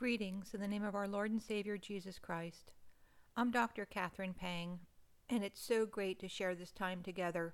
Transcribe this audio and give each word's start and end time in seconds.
Greetings 0.00 0.54
in 0.54 0.62
the 0.62 0.66
name 0.66 0.82
of 0.82 0.94
our 0.94 1.06
Lord 1.06 1.30
and 1.30 1.42
Savior 1.42 1.76
Jesus 1.76 2.18
Christ. 2.18 2.72
I'm 3.36 3.50
Dr. 3.50 3.84
Catherine 3.84 4.32
Pang, 4.32 4.78
and 5.28 5.44
it's 5.44 5.60
so 5.60 5.84
great 5.84 6.18
to 6.20 6.26
share 6.26 6.54
this 6.54 6.72
time 6.72 7.02
together. 7.02 7.52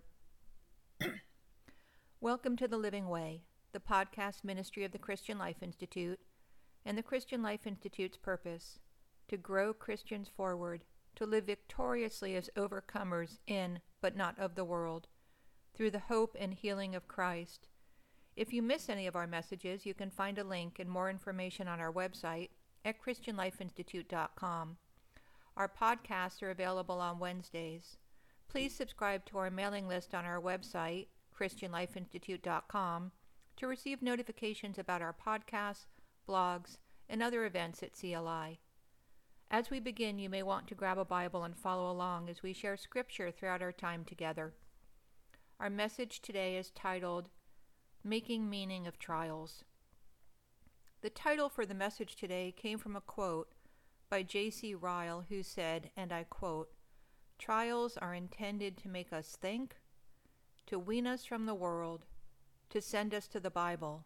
Welcome 2.21 2.57
to 2.59 2.69
The 2.69 2.77
Living 2.77 3.09
Way, 3.09 3.43
the 3.73 3.81
podcast 3.81 4.45
ministry 4.45 4.85
of 4.85 4.93
the 4.93 4.99
Christian 5.01 5.39
Life 5.39 5.61
Institute, 5.61 6.21
and 6.85 6.97
the 6.97 7.03
Christian 7.03 7.43
Life 7.43 7.67
Institute's 7.67 8.17
purpose 8.17 8.79
to 9.27 9.37
grow 9.37 9.75
Christians 9.75 10.29
forward, 10.29 10.85
to 11.17 11.27
live 11.27 11.47
victoriously 11.47 12.37
as 12.37 12.49
overcomers 12.57 13.39
in, 13.49 13.81
but 14.01 14.17
not 14.17 14.39
of 14.39 14.55
the 14.55 14.65
world, 14.65 15.09
through 15.75 15.91
the 15.91 15.99
hope 15.99 16.37
and 16.39 16.55
healing 16.55 16.95
of 16.95 17.09
Christ 17.09 17.67
if 18.37 18.53
you 18.53 18.63
miss 18.63 18.89
any 18.89 19.07
of 19.07 19.17
our 19.17 19.27
messages, 19.27 19.87
you 19.87 19.95
can 19.95 20.11
find 20.11 20.39
a 20.39 20.45
link 20.45 20.79
and 20.79 20.91
more 20.91 21.09
information 21.09 21.69
on 21.69 21.81
our 21.81 21.93
website 21.93 22.51
at 22.85 23.03
ChristianLifeInstitute.com. 23.03 24.77
Our 25.57 25.69
podcasts 25.69 26.43
are 26.43 26.51
available 26.51 27.01
on 27.01 27.19
Wednesdays. 27.19 27.97
Please 28.49 28.75
subscribe 28.75 29.25
to 29.27 29.39
our 29.39 29.51
mailing 29.51 29.89
list 29.89 30.15
on 30.15 30.27
our 30.27 30.41
website, 30.41 31.07
ChristianLifeInstitute.com, 31.39 33.13
to 33.57 33.67
receive 33.67 34.03
notifications 34.03 34.79
about 34.79 35.01
our 35.01 35.15
podcasts, 35.15 35.87
blogs, 36.29 36.77
and 37.09 37.23
other 37.23 37.47
events 37.47 37.83
at 37.83 37.99
CLI. 37.99 38.61
As 39.51 39.71
we 39.71 39.81
begin, 39.81 40.19
you 40.19 40.29
may 40.29 40.43
want 40.43 40.67
to 40.69 40.75
grab 40.75 40.99
a 40.99 41.05
Bible 41.05 41.45
and 41.45 41.57
follow 41.57 41.91
along 41.91 42.29
as 42.29 42.43
we 42.43 42.53
share 42.53 42.77
scripture 42.77 43.31
throughout 43.31 43.63
our 43.63 43.73
time 43.73 44.05
together. 44.05 44.53
Our 45.59 45.71
message 45.71 46.21
today 46.21 46.57
is 46.57 46.71
titled 46.71 47.31
Making 48.07 48.49
Meaning 48.49 48.87
of 48.87 49.01
Trials. 49.01 49.65
The 51.01 51.11
title 51.11 51.49
for 51.49 51.67
the 51.67 51.75
message 51.75 52.15
today 52.15 52.55
came 52.57 52.79
from 52.79 52.95
a 52.95 53.01
quote 53.01 53.49
by 54.09 54.23
J.C. 54.23 54.77
Ryle, 54.77 55.25
who 55.29 55.43
said, 55.43 55.91
and 55.97 56.13
I 56.13 56.23
quote, 56.23 56.69
Trials 57.37 57.97
are 57.97 58.15
intended 58.15 58.77
to 58.77 58.89
make 58.89 59.13
us 59.13 59.37
think, 59.41 59.75
to 60.67 60.79
wean 60.79 61.05
us 61.05 61.25
from 61.25 61.47
the 61.47 61.55
world, 61.55 62.07
to 62.71 62.81
send 62.81 63.13
us 63.13 63.27
to 63.27 63.41
the 63.41 63.51
Bible, 63.51 64.05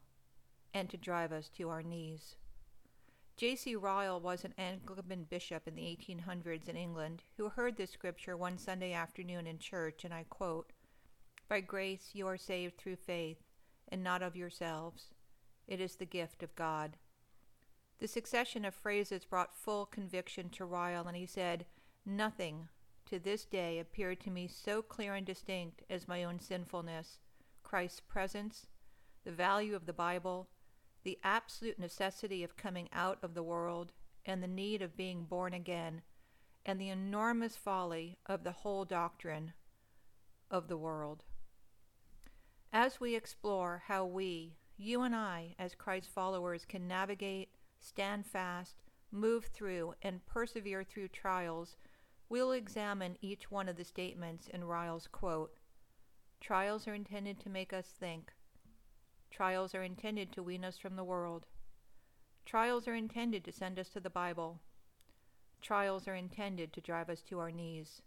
and 0.73 0.89
to 0.89 0.97
drive 0.97 1.31
us 1.31 1.51
to 1.59 1.69
our 1.69 1.83
knees. 1.83 2.37
J.C. 3.37 3.77
Ryle 3.77 4.19
was 4.19 4.47
an 4.47 4.55
Anglican 4.57 5.25
bishop 5.25 5.69
in 5.69 5.75
the 5.75 5.83
1800s 5.83 6.71
in 6.71 6.77
England 6.79 7.23
who 7.37 7.51
heard 7.51 7.77
this 7.77 7.91
scripture 7.91 8.35
one 8.35 8.57
Sunday 8.57 8.95
afternoon 8.95 9.47
in 9.47 9.59
church, 9.59 10.07
and 10.07 10.15
I 10.15 10.25
quote, 10.31 10.73
By 11.51 11.61
grace 11.61 12.13
you 12.15 12.27
are 12.27 12.39
saved 12.39 12.79
through 12.79 12.97
faith 12.97 13.43
and 13.91 14.03
not 14.03 14.23
of 14.23 14.37
yourselves. 14.37 15.15
It 15.67 15.81
is 15.81 15.97
the 15.97 16.07
gift 16.07 16.43
of 16.43 16.55
God. 16.55 16.97
The 17.99 18.09
succession 18.09 18.65
of 18.65 18.75
phrases 18.75 19.25
brought 19.25 19.55
full 19.55 19.87
conviction 19.87 20.49
to 20.51 20.65
Ryle, 20.65 21.07
and 21.07 21.17
he 21.17 21.27
said, 21.27 21.67
Nothing 22.07 22.69
to 23.07 23.19
this 23.19 23.45
day 23.45 23.79
appeared 23.79 24.21
to 24.21 24.31
me 24.31 24.49
so 24.49 24.83
clear 24.83 25.15
and 25.15 25.27
distinct 25.27 25.83
as 25.91 26.09
my 26.09 26.25
own 26.25 26.41
sinfulness, 26.41 27.19
Christ's 27.63 28.01
presence, 28.01 28.67
the 29.25 29.33
value 29.33 29.77
of 29.77 29.87
the 29.87 29.93
Bible, 29.93 30.49
the 31.03 31.19
absolute 31.23 31.79
necessity 31.79 32.43
of 32.43 32.57
coming 32.57 32.89
out 32.93 33.19
of 33.23 33.35
the 33.35 33.43
world, 33.43 33.93
and 34.25 34.43
the 34.43 34.49
need 34.49 34.83
of 34.83 34.97
being 34.97 35.25
born 35.25 35.53
again, 35.53 36.03
and 36.65 36.81
the 36.81 36.89
enormous 36.89 37.57
folly 37.57 38.19
of 38.27 38.45
the 38.45 38.53
whole 38.53 38.85
doctrine 38.85 39.53
of 40.51 40.69
the 40.69 40.77
world. 40.77 41.25
As 42.73 43.01
we 43.01 43.17
explore 43.17 43.83
how 43.89 44.05
we, 44.05 44.55
you 44.77 45.03
and 45.03 45.13
I, 45.13 45.57
as 45.59 45.75
Christ 45.75 46.09
followers, 46.09 46.65
can 46.65 46.87
navigate, 46.87 47.49
stand 47.81 48.27
fast, 48.27 48.77
move 49.11 49.47
through, 49.47 49.95
and 50.03 50.25
persevere 50.25 50.85
through 50.85 51.09
trials, 51.09 51.77
we'll 52.29 52.53
examine 52.53 53.19
each 53.21 53.51
one 53.51 53.69
of 53.69 53.77
the 53.77 53.83
statements 53.83 54.47
in 54.47 54.63
Ryle's 54.63 55.09
quote. 55.09 55.53
Trials 56.41 56.87
are 56.87 56.95
intended 56.95 57.41
to 57.41 57.51
make 57.51 57.73
us 57.73 57.93
think. 57.99 58.33
Trials 59.33 59.75
are 59.75 59.83
intended 59.83 60.31
to 60.33 60.43
wean 60.43 60.65
us 60.65 60.79
from 60.79 60.95
the 60.95 61.05
world. 61.05 61.47
Trials 62.47 62.87
are 62.87 62.95
intended 62.95 63.45
to 63.45 63.53
send 63.53 63.81
us 63.81 63.89
to 63.89 64.01
the 64.01 64.11
Bible. 64.11 64.61
Trials 65.61 66.07
are 66.07 66.15
intended 66.15 66.73
to 66.73 66.81
drive 66.81 67.11
us 67.11 67.21
to 67.23 67.41
our 67.41 67.51
knees. 67.51 68.01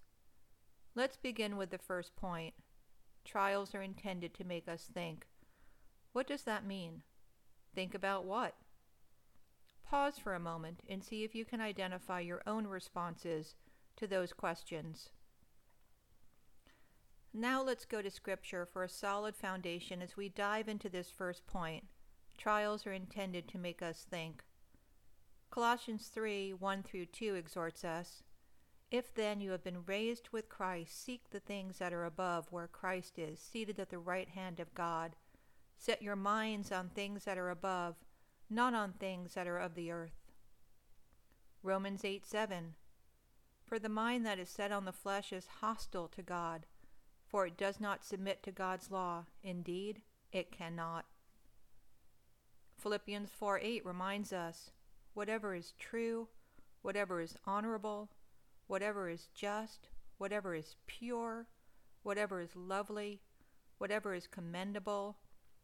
Let's 0.96 1.18
begin 1.18 1.58
with 1.58 1.70
the 1.70 1.78
first 1.78 2.16
point 2.16 2.54
Trials 3.26 3.74
are 3.74 3.82
intended 3.82 4.34
to 4.36 4.44
make 4.44 4.68
us 4.68 4.90
think. 4.94 5.26
What 6.12 6.28
does 6.28 6.44
that 6.44 6.66
mean? 6.66 7.04
Think 7.74 7.96
about 7.96 8.26
what? 8.26 8.56
Pause 9.84 10.18
for 10.18 10.34
a 10.34 10.40
moment 10.40 10.82
and 10.90 11.04
see 11.04 11.24
if 11.24 11.36
you 11.36 11.46
can 11.46 11.62
identify 11.62 12.20
your 12.20 12.42
own 12.46 12.68
responses 12.68 13.56
to 13.96 14.08
those 14.08 14.34
questions. 14.34 15.10
Now 17.34 17.64
let's 17.64 17.86
go 17.86 18.02
to 18.02 18.12
Scripture 18.12 18.66
for 18.66 18.84
a 18.84 18.90
solid 18.90 19.36
foundation 19.36 20.02
as 20.02 20.16
we 20.16 20.30
dive 20.30 20.68
into 20.68 20.90
this 20.90 21.10
first 21.10 21.48
point. 21.48 21.86
Trials 22.38 22.86
are 22.86 22.94
intended 22.94 23.48
to 23.50 23.58
make 23.58 23.82
us 23.82 24.06
think. 24.10 24.44
Colossians 25.50 26.08
3 26.08 26.54
1 26.54 26.84
through 26.84 27.06
2 27.08 27.36
exhorts 27.36 27.84
us 27.84 28.24
if 28.94 29.12
then 29.16 29.42
you 29.42 29.50
have 29.50 29.64
been 29.64 29.84
raised 29.88 30.30
with 30.32 30.50
Christ, 30.50 31.04
seek 31.04 31.32
the 31.32 31.40
things 31.40 31.80
that 31.80 31.94
are 31.94 32.06
above, 32.06 32.52
where 32.52 32.68
Christ 32.68 33.18
is, 33.18 33.40
seated 33.40 33.80
at 33.80 33.90
the 33.90 33.98
right 33.98 34.30
hand 34.30 34.60
of 34.60 34.76
God. 34.76 35.16
Set 35.80 36.04
your 36.04 36.16
minds 36.16 36.72
on 36.72 36.90
things 36.90 37.26
that 37.26 37.40
are 37.40 37.50
above, 37.50 37.96
not 38.52 38.76
on 38.76 38.94
things 38.94 39.34
that 39.34 39.48
are 39.48 39.58
of 39.58 39.74
the 39.74 39.90
earth. 39.90 40.32
Romans 41.64 42.06
8 42.06 42.24
7. 42.24 42.76
For 43.66 43.80
the 43.80 43.90
mind 43.90 44.28
that 44.28 44.38
is 44.38 44.50
set 44.50 44.72
on 44.72 44.86
the 44.86 44.92
flesh 44.92 45.34
is 45.34 45.48
hostile 45.62 46.08
to 46.10 46.22
God, 46.22 46.68
for 47.28 47.48
it 47.48 47.58
does 47.58 47.80
not 47.80 48.06
submit 48.06 48.44
to 48.44 48.52
God's 48.52 48.92
law. 48.92 49.26
Indeed, 49.42 50.04
it 50.32 50.52
cannot. 50.52 51.06
Philippians 52.78 53.32
4 53.32 53.60
8 53.60 53.86
reminds 53.88 54.32
us 54.32 54.70
whatever 55.16 55.56
is 55.56 55.74
true, 55.80 56.28
whatever 56.84 57.22
is 57.22 57.36
honorable, 57.48 58.12
whatever 58.74 59.08
is 59.08 59.28
just, 59.36 59.90
whatever 60.18 60.56
is 60.56 60.78
pure, 60.88 61.46
whatever 62.02 62.42
is 62.42 62.56
lovely, 62.56 63.22
whatever 63.78 64.16
is 64.16 64.26
commendable, 64.26 65.16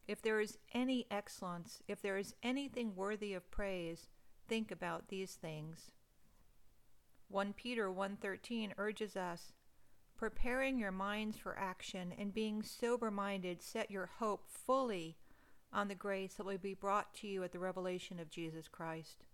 if 0.06 0.22
there 0.22 0.40
is 0.40 0.58
any 0.72 1.08
excellence, 1.10 1.82
if 1.88 2.00
there 2.00 2.16
is 2.16 2.36
anything 2.40 2.94
worthy 2.94 3.34
of 3.34 3.50
praise, 3.50 4.10
think 4.46 4.70
about 4.70 5.08
these 5.08 5.32
things. 5.32 5.90
1 7.26 7.52
Peter 7.54 7.90
1:13 7.90 8.74
urges 8.78 9.16
us, 9.16 9.54
preparing 10.16 10.78
your 10.78 10.92
minds 10.92 11.36
for 11.36 11.58
action 11.58 12.12
and 12.16 12.32
being 12.32 12.62
sober-minded, 12.62 13.60
set 13.60 13.90
your 13.90 14.06
hope 14.06 14.48
fully 14.48 15.16
on 15.72 15.88
the 15.88 15.96
grace 15.96 16.34
that 16.34 16.46
will 16.46 16.58
be 16.58 16.74
brought 16.74 17.12
to 17.14 17.26
you 17.26 17.42
at 17.42 17.50
the 17.50 17.58
revelation 17.58 18.20
of 18.20 18.30
Jesus 18.30 18.68
Christ. 18.68 19.24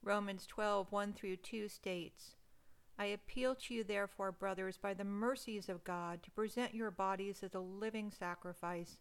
Romans 0.00 0.46
12:1 0.46 1.12
through 1.12 1.38
2 1.38 1.68
states, 1.68 2.36
I 3.02 3.06
appeal 3.06 3.56
to 3.56 3.74
you, 3.74 3.82
therefore, 3.82 4.30
brothers, 4.30 4.76
by 4.76 4.94
the 4.94 5.02
mercies 5.02 5.68
of 5.68 5.82
God, 5.82 6.22
to 6.22 6.30
present 6.30 6.72
your 6.72 6.92
bodies 6.92 7.42
as 7.42 7.52
a 7.52 7.58
living 7.58 8.12
sacrifice, 8.12 8.96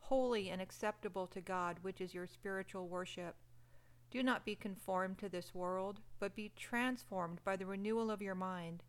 holy 0.00 0.50
and 0.50 0.60
acceptable 0.60 1.28
to 1.28 1.40
God, 1.40 1.76
which 1.82 2.00
is 2.00 2.12
your 2.12 2.26
spiritual 2.26 2.88
worship. 2.88 3.36
Do 4.10 4.24
not 4.24 4.44
be 4.44 4.56
conformed 4.56 5.18
to 5.18 5.28
this 5.28 5.54
world, 5.54 6.00
but 6.18 6.34
be 6.34 6.50
transformed 6.56 7.42
by 7.44 7.54
the 7.54 7.64
renewal 7.64 8.10
of 8.10 8.20
your 8.20 8.34
mind, 8.34 8.82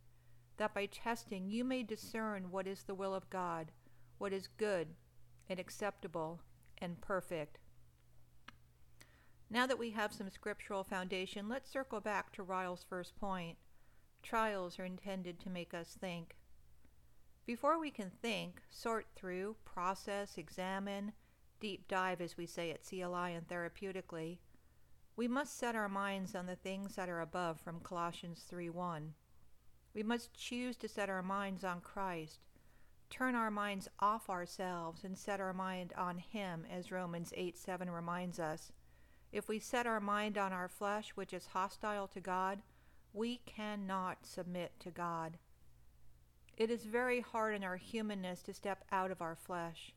that 0.57 0.73
by 0.73 0.87
testing 0.87 1.47
you 1.47 1.63
may 1.63 1.83
discern 1.83 2.49
what 2.49 2.65
is 2.65 2.81
the 2.81 2.95
will 2.95 3.13
of 3.13 3.29
God, 3.29 3.71
what 4.17 4.33
is 4.33 4.47
good 4.57 4.87
and 5.47 5.59
acceptable 5.59 6.41
and 6.79 6.99
perfect. 7.01 7.59
Now 9.47 9.67
that 9.67 9.77
we 9.77 9.91
have 9.91 10.11
some 10.11 10.31
scriptural 10.31 10.83
foundation, 10.83 11.47
let's 11.47 11.69
circle 11.69 11.99
back 11.99 12.33
to 12.33 12.41
Ryle's 12.41 12.83
first 12.89 13.15
point. 13.19 13.59
Trials 14.25 14.79
are 14.79 14.85
intended 14.85 15.39
to 15.41 15.51
make 15.51 15.75
us 15.75 15.95
think. 16.01 16.35
Before 17.45 17.79
we 17.79 17.91
can 17.91 18.09
think, 18.09 18.59
sort 18.71 19.05
through, 19.15 19.55
process, 19.65 20.39
examine, 20.39 21.13
deep 21.59 21.87
dive, 21.87 22.21
as 22.21 22.35
we 22.35 22.47
say 22.47 22.71
at 22.71 22.83
CLI 22.83 23.35
and 23.35 23.47
therapeutically, 23.47 24.39
we 25.15 25.27
must 25.27 25.55
set 25.55 25.75
our 25.75 25.87
minds 25.87 26.33
on 26.33 26.47
the 26.47 26.55
things 26.55 26.95
that 26.95 27.07
are 27.07 27.21
above 27.21 27.59
from 27.59 27.79
Colossians 27.81 28.43
3:1. 28.51 29.13
We 29.93 30.01
must 30.01 30.33
choose 30.33 30.75
to 30.77 30.87
set 30.87 31.07
our 31.07 31.21
minds 31.21 31.63
on 31.63 31.79
Christ, 31.79 32.39
turn 33.11 33.35
our 33.35 33.51
minds 33.51 33.87
off 33.99 34.27
ourselves 34.27 35.03
and 35.03 35.15
set 35.15 35.39
our 35.39 35.53
mind 35.53 35.93
on 35.93 36.17
him 36.17 36.65
as 36.65 36.91
Romans 36.91 37.31
8:7 37.37 37.91
reminds 37.91 38.39
us. 38.39 38.71
If 39.31 39.47
we 39.47 39.59
set 39.59 39.85
our 39.85 39.99
mind 39.99 40.35
on 40.35 40.51
our 40.51 40.67
flesh, 40.67 41.11
which 41.11 41.31
is 41.31 41.45
hostile 41.45 42.07
to 42.07 42.19
God, 42.19 42.63
we 43.15 43.39
cannot 43.45 44.25
submit 44.25 44.73
to 44.81 44.91
God. 44.91 45.37
It 46.57 46.69
is 46.69 46.83
very 46.83 47.21
hard 47.21 47.55
in 47.55 47.63
our 47.63 47.77
humanness 47.77 48.41
to 48.43 48.53
step 48.53 48.83
out 48.91 49.09
of 49.09 49.21
our 49.21 49.35
flesh. 49.35 49.93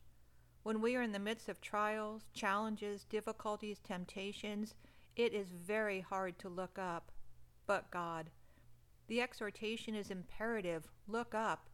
When 0.62 0.80
we 0.80 0.94
are 0.96 1.02
in 1.02 1.12
the 1.12 1.18
midst 1.18 1.48
of 1.48 1.60
trials, 1.60 2.28
challenges, 2.32 3.04
difficulties, 3.04 3.80
temptations, 3.80 4.74
it 5.16 5.32
is 5.32 5.48
very 5.50 6.00
hard 6.00 6.38
to 6.38 6.48
look 6.48 6.78
up, 6.78 7.10
but 7.66 7.90
God. 7.90 8.30
The 9.08 9.20
exhortation 9.20 9.94
is 9.94 10.10
imperative 10.10 10.88
look 11.08 11.34
up. 11.34 11.68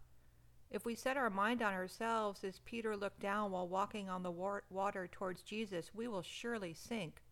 If 0.70 0.86
we 0.86 0.94
set 0.94 1.16
our 1.16 1.30
mind 1.30 1.60
on 1.60 1.74
ourselves 1.74 2.42
as 2.42 2.60
Peter 2.60 2.96
looked 2.96 3.20
down 3.20 3.50
while 3.50 3.68
walking 3.68 4.08
on 4.08 4.22
the 4.22 4.60
water 4.70 5.08
towards 5.10 5.42
Jesus, 5.42 5.90
we 5.94 6.08
will 6.08 6.22
surely 6.22 6.72
sink. 6.72 7.22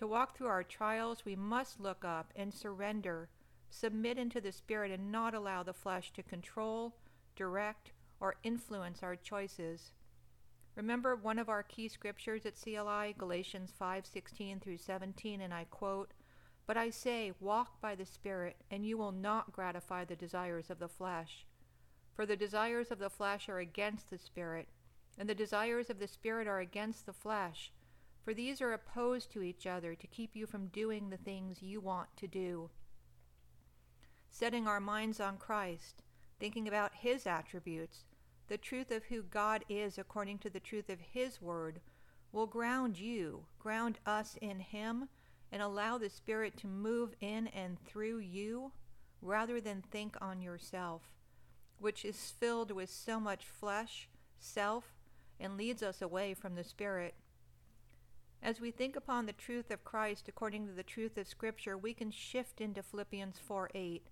To 0.00 0.06
walk 0.06 0.34
through 0.34 0.46
our 0.46 0.64
trials, 0.64 1.26
we 1.26 1.36
must 1.36 1.78
look 1.78 2.06
up 2.06 2.32
and 2.34 2.54
surrender, 2.54 3.28
submit 3.68 4.16
into 4.16 4.40
the 4.40 4.50
Spirit, 4.50 4.90
and 4.90 5.12
not 5.12 5.34
allow 5.34 5.62
the 5.62 5.74
flesh 5.74 6.10
to 6.14 6.22
control, 6.22 6.96
direct, 7.36 7.92
or 8.18 8.36
influence 8.42 9.02
our 9.02 9.14
choices. 9.14 9.92
Remember 10.74 11.14
one 11.14 11.38
of 11.38 11.50
our 11.50 11.62
key 11.62 11.86
scriptures 11.86 12.46
at 12.46 12.56
CLI, 12.56 13.12
Galatians 13.18 13.74
5:16 13.78 14.58
through 14.58 14.78
17, 14.78 15.42
and 15.42 15.52
I 15.52 15.66
quote, 15.66 16.14
"But 16.64 16.78
I 16.78 16.88
say, 16.88 17.34
walk 17.38 17.78
by 17.82 17.94
the 17.94 18.06
Spirit, 18.06 18.56
and 18.70 18.86
you 18.86 18.96
will 18.96 19.12
not 19.12 19.52
gratify 19.52 20.06
the 20.06 20.16
desires 20.16 20.70
of 20.70 20.78
the 20.78 20.88
flesh. 20.88 21.46
For 22.14 22.24
the 22.24 22.38
desires 22.38 22.90
of 22.90 23.00
the 23.00 23.10
flesh 23.10 23.50
are 23.50 23.58
against 23.58 24.08
the 24.08 24.16
Spirit, 24.16 24.70
and 25.18 25.28
the 25.28 25.34
desires 25.34 25.90
of 25.90 25.98
the 25.98 26.08
Spirit 26.08 26.48
are 26.48 26.60
against 26.60 27.04
the 27.04 27.12
flesh, 27.12 27.70
for 28.22 28.34
these 28.34 28.60
are 28.60 28.72
opposed 28.72 29.30
to 29.32 29.42
each 29.42 29.66
other 29.66 29.94
to 29.94 30.06
keep 30.06 30.36
you 30.36 30.46
from 30.46 30.68
doing 30.68 31.10
the 31.10 31.16
things 31.16 31.62
you 31.62 31.80
want 31.80 32.16
to 32.16 32.26
do." 32.26 32.70
Setting 34.30 34.66
our 34.66 34.80
minds 34.80 35.20
on 35.20 35.38
Christ, 35.38 36.02
thinking 36.38 36.68
about 36.68 36.94
his 36.94 37.26
attributes, 37.26 38.04
the 38.50 38.58
truth 38.58 38.90
of 38.90 39.04
who 39.04 39.22
God 39.22 39.64
is 39.68 39.96
according 39.96 40.38
to 40.38 40.50
the 40.50 40.58
truth 40.58 40.90
of 40.90 40.98
His 40.98 41.40
Word 41.40 41.80
will 42.32 42.48
ground 42.48 42.98
you, 42.98 43.46
ground 43.60 44.00
us 44.04 44.36
in 44.40 44.58
Him, 44.58 45.08
and 45.52 45.62
allow 45.62 45.98
the 45.98 46.10
Spirit 46.10 46.56
to 46.56 46.66
move 46.66 47.14
in 47.20 47.46
and 47.46 47.78
through 47.84 48.18
you 48.18 48.72
rather 49.22 49.60
than 49.60 49.82
think 49.82 50.16
on 50.20 50.42
yourself, 50.42 51.14
which 51.78 52.04
is 52.04 52.32
filled 52.32 52.72
with 52.72 52.90
so 52.90 53.20
much 53.20 53.46
flesh, 53.46 54.08
self, 54.40 54.96
and 55.38 55.56
leads 55.56 55.80
us 55.80 56.02
away 56.02 56.34
from 56.34 56.56
the 56.56 56.64
Spirit. 56.64 57.14
As 58.42 58.60
we 58.60 58.70
think 58.70 58.96
upon 58.96 59.26
the 59.26 59.32
truth 59.32 59.70
of 59.70 59.84
Christ 59.84 60.28
according 60.28 60.66
to 60.66 60.72
the 60.72 60.82
truth 60.82 61.16
of 61.18 61.26
Scripture, 61.26 61.76
we 61.76 61.94
can 61.94 62.10
shift 62.10 62.60
into 62.60 62.82
Philippians 62.82 63.38
4 63.38 63.70
8 63.74 64.06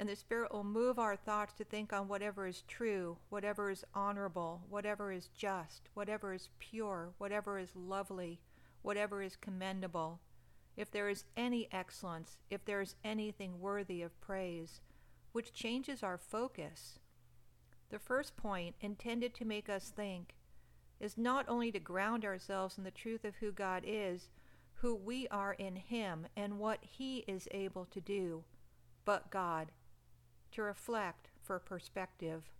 and 0.00 0.08
the 0.08 0.16
Spirit 0.16 0.50
will 0.50 0.64
move 0.64 0.98
our 0.98 1.14
thoughts 1.14 1.52
to 1.52 1.62
think 1.62 1.92
on 1.92 2.08
whatever 2.08 2.46
is 2.46 2.62
true, 2.66 3.18
whatever 3.28 3.70
is 3.70 3.84
honorable, 3.94 4.62
whatever 4.70 5.12
is 5.12 5.28
just, 5.36 5.90
whatever 5.92 6.32
is 6.32 6.48
pure, 6.58 7.10
whatever 7.18 7.58
is 7.58 7.76
lovely, 7.76 8.40
whatever 8.80 9.22
is 9.22 9.36
commendable. 9.36 10.18
If 10.74 10.90
there 10.90 11.10
is 11.10 11.24
any 11.36 11.68
excellence, 11.70 12.38
if 12.48 12.64
there 12.64 12.80
is 12.80 12.94
anything 13.04 13.60
worthy 13.60 14.00
of 14.00 14.18
praise, 14.22 14.80
which 15.32 15.52
changes 15.52 16.02
our 16.02 16.16
focus. 16.16 16.98
The 17.90 17.98
first 17.98 18.38
point, 18.38 18.76
intended 18.80 19.34
to 19.34 19.44
make 19.44 19.68
us 19.68 19.90
think, 19.90 20.34
is 21.00 21.16
not 21.16 21.46
only 21.48 21.72
to 21.72 21.80
ground 21.80 22.24
ourselves 22.24 22.78
in 22.78 22.84
the 22.84 22.90
truth 22.90 23.24
of 23.24 23.36
who 23.36 23.50
God 23.50 23.82
is, 23.86 24.28
who 24.74 24.94
we 24.94 25.26
are 25.28 25.54
in 25.54 25.76
Him, 25.76 26.26
and 26.36 26.58
what 26.58 26.78
He 26.82 27.24
is 27.26 27.48
able 27.50 27.86
to 27.86 28.00
do, 28.00 28.44
but 29.04 29.30
God 29.30 29.72
to 30.52 30.62
reflect 30.62 31.30
for 31.42 31.58
perspective. 31.58 32.50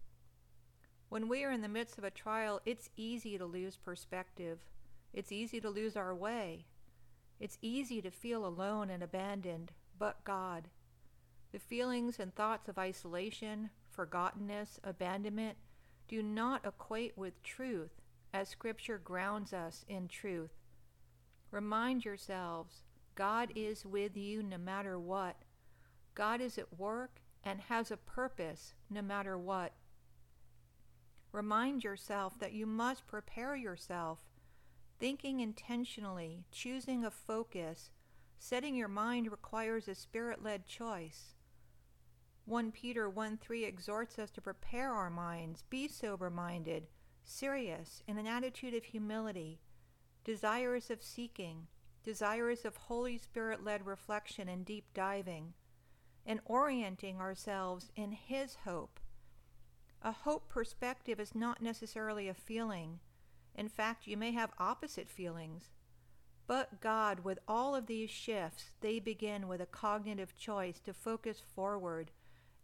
When 1.09 1.29
we 1.29 1.45
are 1.45 1.51
in 1.51 1.63
the 1.63 1.69
midst 1.69 1.99
of 1.99 2.05
a 2.05 2.11
trial, 2.11 2.61
it's 2.65 2.91
easy 2.97 3.37
to 3.37 3.45
lose 3.45 3.77
perspective. 3.77 4.61
It's 5.13 5.33
easy 5.33 5.61
to 5.61 5.69
lose 5.69 5.97
our 5.97 6.15
way. 6.15 6.67
It's 7.41 7.59
easy 7.63 8.01
to 8.03 8.11
feel 8.11 8.47
alone 8.47 8.91
and 8.91 9.03
abandoned, 9.03 9.73
but 9.99 10.25
God. 10.25 10.69
The 11.53 11.59
feelings 11.59 12.21
and 12.21 12.35
thoughts 12.35 12.69
of 12.69 12.79
isolation, 12.79 13.71
forgottenness, 13.97 14.79
abandonment 14.85 15.57
do 16.07 16.23
not 16.23 16.65
equate 16.65 17.19
with 17.19 17.43
truth, 17.43 18.03
as 18.33 18.49
Scripture 18.49 18.99
grounds 18.99 19.53
us 19.53 19.85
in 19.89 20.09
truth. 20.09 20.53
Remind 21.51 22.05
yourselves 22.05 22.85
God 23.15 23.51
is 23.55 23.85
with 23.85 24.17
you 24.17 24.43
no 24.43 24.59
matter 24.59 24.99
what. 24.99 25.37
God 26.15 26.41
is 26.41 26.59
at 26.59 26.79
work 26.79 27.21
and 27.43 27.61
has 27.63 27.91
a 27.91 27.97
purpose 27.97 28.75
no 28.89 29.03
matter 29.03 29.37
what. 29.37 29.73
Remind 31.33 31.85
yourself 31.85 32.39
that 32.39 32.53
you 32.53 32.67
must 32.67 33.07
prepare 33.07 33.55
yourself, 33.55 34.19
thinking 34.99 35.41
intentionally, 35.41 36.45
choosing 36.51 37.05
a 37.05 37.11
focus. 37.11 37.91
Setting 38.39 38.75
your 38.75 38.89
mind 38.89 39.31
requires 39.31 39.87
a 39.87 39.95
spirit 39.95 40.43
led 40.43 40.67
choice. 40.67 41.35
1 42.47 42.73
Peter 42.73 43.09
1 43.09 43.39
3 43.39 43.65
exhorts 43.65 44.19
us 44.19 44.31
to 44.31 44.41
prepare 44.41 44.93
our 44.93 45.11
minds, 45.11 45.63
be 45.71 45.87
sober 45.87 46.31
minded, 46.31 46.89
serious, 47.25 48.03
in 48.07 48.19
an 48.19 48.27
attitude 48.27 48.75
of 48.75 48.85
humility, 48.85 49.61
desirous 50.25 50.91
of 50.91 51.03
seeking, 51.03 51.67
desirous 52.03 52.65
of 52.65 52.77
Holy 52.77 53.19
Spirit 53.19 53.65
led 53.65 53.87
reflection 53.87 54.49
and 54.49 54.65
deep 54.65 54.87
diving 54.95 55.55
and 56.27 56.41
orienting 56.45 57.19
ourselves 57.19 57.91
in 57.97 58.13
His 58.13 58.57
hope. 58.65 59.01
A 60.03 60.13
hope 60.13 60.49
perspective 60.49 61.21
is 61.21 61.35
not 61.35 61.61
necessarily 61.61 62.29
a 62.29 62.35
feeling. 62.35 63.01
In 63.55 63.69
fact, 63.69 64.07
you 64.07 64.17
may 64.17 64.33
have 64.33 64.53
opposite 64.59 65.09
feelings. 65.09 65.71
But 66.47 66.81
God, 66.81 67.21
with 67.21 67.39
all 67.47 67.75
of 67.75 67.87
these 67.87 68.11
shifts, 68.11 68.71
they 68.81 68.99
begin 68.99 69.47
with 69.47 69.61
a 69.61 69.67
cognitive 69.67 70.37
choice 70.37 70.81
to 70.81 70.93
focus 70.93 71.41
forward, 71.55 72.11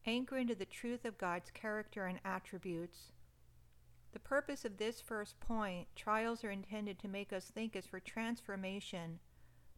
anchor 0.04 0.36
into 0.36 0.54
the 0.54 0.64
truth 0.64 1.04
of 1.04 1.18
God's 1.18 1.50
character 1.50 2.06
and 2.06 2.18
attributes. 2.24 3.12
The 4.12 4.20
purpose 4.20 4.64
of 4.64 4.78
this 4.78 5.00
first 5.00 5.38
point, 5.40 5.88
trials 5.94 6.42
are 6.42 6.50
intended 6.50 6.98
to 7.00 7.08
make 7.08 7.32
us 7.32 7.46
think, 7.46 7.76
is 7.76 7.86
for 7.86 8.00
transformation, 8.00 9.20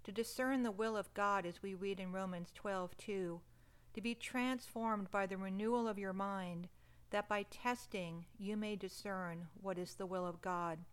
to 0.04 0.12
discern 0.12 0.62
the 0.62 0.70
will 0.70 0.96
of 0.96 1.12
God 1.14 1.44
as 1.44 1.62
we 1.62 1.74
read 1.74 2.00
in 2.00 2.12
Romans 2.12 2.52
12:2 2.52 3.40
to 3.94 4.00
be 4.00 4.14
transformed 4.14 5.10
by 5.10 5.26
the 5.26 5.36
renewal 5.36 5.88
of 5.88 5.98
your 5.98 6.12
mind, 6.12 6.68
that 7.10 7.28
by 7.28 7.42
testing 7.42 8.26
you 8.38 8.56
may 8.56 8.76
discern 8.76 9.48
what 9.60 9.78
is 9.78 9.94
the 9.94 10.06
will 10.06 10.26
of 10.26 10.40
God. 10.40 10.84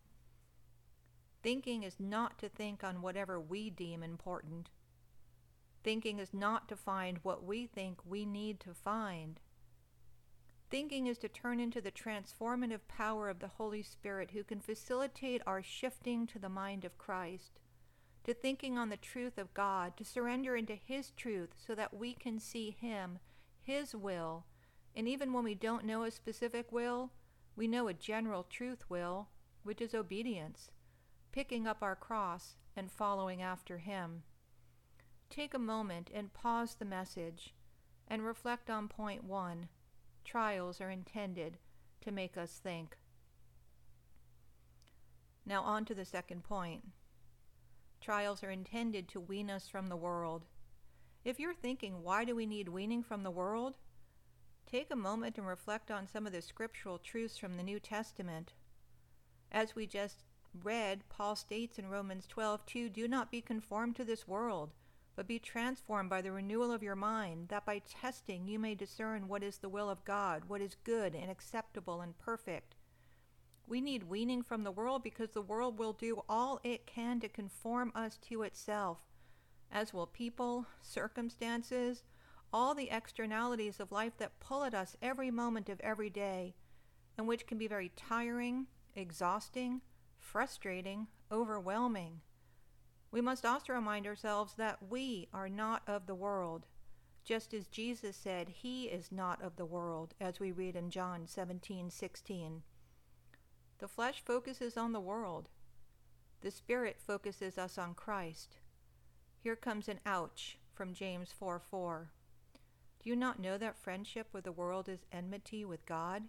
Thinking 1.43 1.83
is 1.83 1.99
not 1.99 2.39
to 2.39 2.49
think 2.49 2.83
on 2.83 3.03
whatever 3.03 3.39
we 3.39 3.69
deem 3.69 4.01
important. 4.01 4.71
Thinking 5.83 6.17
is 6.17 6.33
not 6.33 6.67
to 6.69 6.75
find 6.75 7.19
what 7.21 7.43
we 7.43 7.67
think 7.67 7.99
we 8.03 8.25
need 8.25 8.59
to 8.61 8.73
find. 8.73 9.39
Thinking 10.69 11.07
is 11.07 11.17
to 11.19 11.29
turn 11.29 11.59
into 11.59 11.79
the 11.79 11.91
transformative 11.91 12.87
power 12.87 13.29
of 13.29 13.39
the 13.39 13.47
Holy 13.47 13.83
Spirit 13.83 14.31
who 14.31 14.43
can 14.43 14.59
facilitate 14.59 15.41
our 15.45 15.61
shifting 15.61 16.25
to 16.27 16.39
the 16.39 16.49
mind 16.49 16.83
of 16.83 16.97
Christ 16.97 17.59
to 18.25 18.33
thinking 18.33 18.75
on 18.75 18.89
the 18.89 18.97
truth 18.97 19.37
of 19.37 19.53
God, 19.53 19.95
to 19.97 20.03
surrender 20.03 20.55
into 20.55 20.73
His 20.73 21.11
truth 21.11 21.51
so 21.55 21.75
that 21.75 21.95
we 21.95 22.13
can 22.13 22.39
see 22.39 22.71
Him, 22.71 23.19
His 23.61 23.95
will. 23.95 24.45
And 24.95 25.07
even 25.07 25.31
when 25.31 25.43
we 25.43 25.53
don't 25.53 25.85
know 25.85 26.03
a 26.03 26.11
specific 26.11 26.71
will, 26.71 27.11
we 27.55 27.67
know 27.67 27.87
a 27.87 27.93
general 27.93 28.43
truth 28.43 28.89
will, 28.89 29.29
which 29.63 29.79
is 29.79 29.93
obedience, 29.93 30.71
picking 31.31 31.67
up 31.67 31.83
our 31.83 31.95
cross 31.95 32.55
and 32.75 32.91
following 32.91 33.43
after 33.43 33.77
Him. 33.77 34.23
Take 35.29 35.53
a 35.53 35.59
moment 35.59 36.09
and 36.13 36.33
pause 36.33 36.75
the 36.75 36.85
message 36.85 37.53
and 38.07 38.25
reflect 38.25 38.71
on 38.71 38.87
point 38.87 39.23
one. 39.23 39.69
Trials 40.25 40.81
are 40.81 40.89
intended 40.89 41.57
to 42.01 42.11
make 42.11 42.35
us 42.35 42.59
think. 42.61 42.97
Now, 45.45 45.61
on 45.63 45.85
to 45.85 45.93
the 45.93 46.03
second 46.03 46.43
point. 46.43 46.83
Trials 48.01 48.43
are 48.43 48.51
intended 48.51 49.07
to 49.09 49.19
wean 49.19 49.49
us 49.49 49.67
from 49.67 49.87
the 49.87 49.95
world. 49.95 50.45
If 51.23 51.39
you're 51.39 51.53
thinking, 51.53 52.03
why 52.03 52.25
do 52.25 52.35
we 52.35 52.45
need 52.45 52.67
weaning 52.67 53.03
from 53.03 53.23
the 53.23 53.31
world? 53.31 53.77
Take 54.65 54.91
a 54.91 54.95
moment 54.95 55.37
and 55.37 55.47
reflect 55.47 55.91
on 55.91 56.07
some 56.07 56.25
of 56.25 56.33
the 56.33 56.41
scriptural 56.41 56.97
truths 56.97 57.37
from 57.37 57.55
the 57.55 57.63
New 57.63 57.79
Testament. 57.79 58.53
As 59.51 59.75
we 59.75 59.85
just 59.85 60.23
read, 60.63 61.07
Paul 61.07 61.35
states 61.35 61.77
in 61.77 61.87
Romans 61.87 62.27
12:2, 62.27 62.89
"Do 62.89 63.07
not 63.07 63.31
be 63.31 63.41
conformed 63.41 63.95
to 63.97 64.03
this 64.03 64.27
world, 64.27 64.73
but 65.15 65.27
be 65.27 65.39
transformed 65.39 66.09
by 66.09 66.21
the 66.21 66.31
renewal 66.31 66.71
of 66.71 66.83
your 66.83 66.95
mind, 66.95 67.47
that 67.49 67.65
by 67.65 67.79
testing 67.79 68.47
you 68.47 68.59
may 68.59 68.75
discern 68.75 69.27
what 69.27 69.43
is 69.43 69.57
the 69.57 69.69
will 69.69 69.89
of 69.89 70.03
God, 70.03 70.45
what 70.45 70.61
is 70.61 70.75
good 70.83 71.15
and 71.15 71.31
acceptable 71.31 72.01
and 72.01 72.17
perfect." 72.17 72.75
We 73.67 73.81
need 73.81 74.03
weaning 74.03 74.43
from 74.43 74.63
the 74.63 74.71
world 74.71 75.01
because 75.01 75.31
the 75.31 75.41
world 75.41 75.79
will 75.79 75.93
do 75.93 76.23
all 76.29 76.59
it 76.63 76.85
can 76.85 77.19
to 77.21 77.29
conform 77.29 77.91
us 77.95 78.17
to 78.17 78.43
itself, 78.43 78.99
as 79.71 79.93
will 79.93 80.05
people, 80.05 80.67
circumstances, 80.81 82.03
all 82.53 82.75
the 82.75 82.91
externalities 82.91 83.79
of 83.79 83.91
life 83.91 84.17
that 84.17 84.39
pull 84.39 84.63
at 84.63 84.73
us 84.73 84.95
every 85.01 85.31
moment 85.31 85.67
of 85.67 85.79
every 85.79 86.09
day, 86.09 86.55
and 87.17 87.27
which 87.27 87.47
can 87.47 87.57
be 87.57 87.67
very 87.67 87.89
tiring, 87.95 88.67
exhausting, 88.93 89.81
frustrating, 90.17 91.07
overwhelming. 91.31 92.21
We 93.15 93.21
must 93.21 93.45
also 93.45 93.71
remind 93.71 94.05
ourselves 94.07 94.55
that 94.55 94.89
we 94.89 95.29
are 95.31 95.47
not 95.47 95.83
of 95.87 96.05
the 96.05 96.13
world, 96.13 96.65
just 97.23 97.53
as 97.53 97.65
Jesus 97.67 98.17
said 98.17 98.49
he 98.49 98.87
is 98.87 99.09
not 99.09 99.41
of 99.41 99.55
the 99.55 99.65
world, 99.65 100.13
as 100.19 100.41
we 100.41 100.51
read 100.51 100.75
in 100.75 100.89
John 100.89 101.25
17:16. 101.25 102.63
The 103.77 103.87
flesh 103.87 104.19
focuses 104.19 104.75
on 104.75 104.91
the 104.91 104.99
world. 104.99 105.47
The 106.41 106.51
spirit 106.51 106.99
focuses 106.99 107.57
us 107.57 107.77
on 107.77 107.93
Christ. 107.95 108.57
Here 109.39 109.55
comes 109.55 109.87
an 109.87 110.01
ouch 110.05 110.57
from 110.73 110.93
James 110.93 111.31
4 111.31 111.57
4. 111.57 112.11
Do 112.99 113.09
you 113.09 113.15
not 113.15 113.39
know 113.39 113.57
that 113.57 113.77
friendship 113.77 114.33
with 114.33 114.43
the 114.43 114.51
world 114.51 114.89
is 114.89 115.05
enmity 115.09 115.63
with 115.63 115.85
God? 115.85 116.27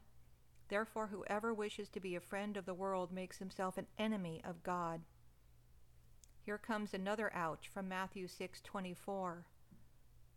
Therefore, 0.69 1.09
whoever 1.09 1.53
wishes 1.53 1.89
to 1.89 1.99
be 1.99 2.15
a 2.15 2.21
friend 2.21 2.57
of 2.57 2.65
the 2.65 2.75
world 2.75 3.11
makes 3.11 3.39
himself 3.39 3.77
an 3.77 3.89
enemy 3.99 4.41
of 4.45 4.63
God. 4.63 5.05
Here 6.47 6.59
comes 6.59 6.95
another 6.95 7.35
ouch 7.35 7.67
from 7.67 7.89
Matthew 7.89 8.29
6:24. 8.29 9.47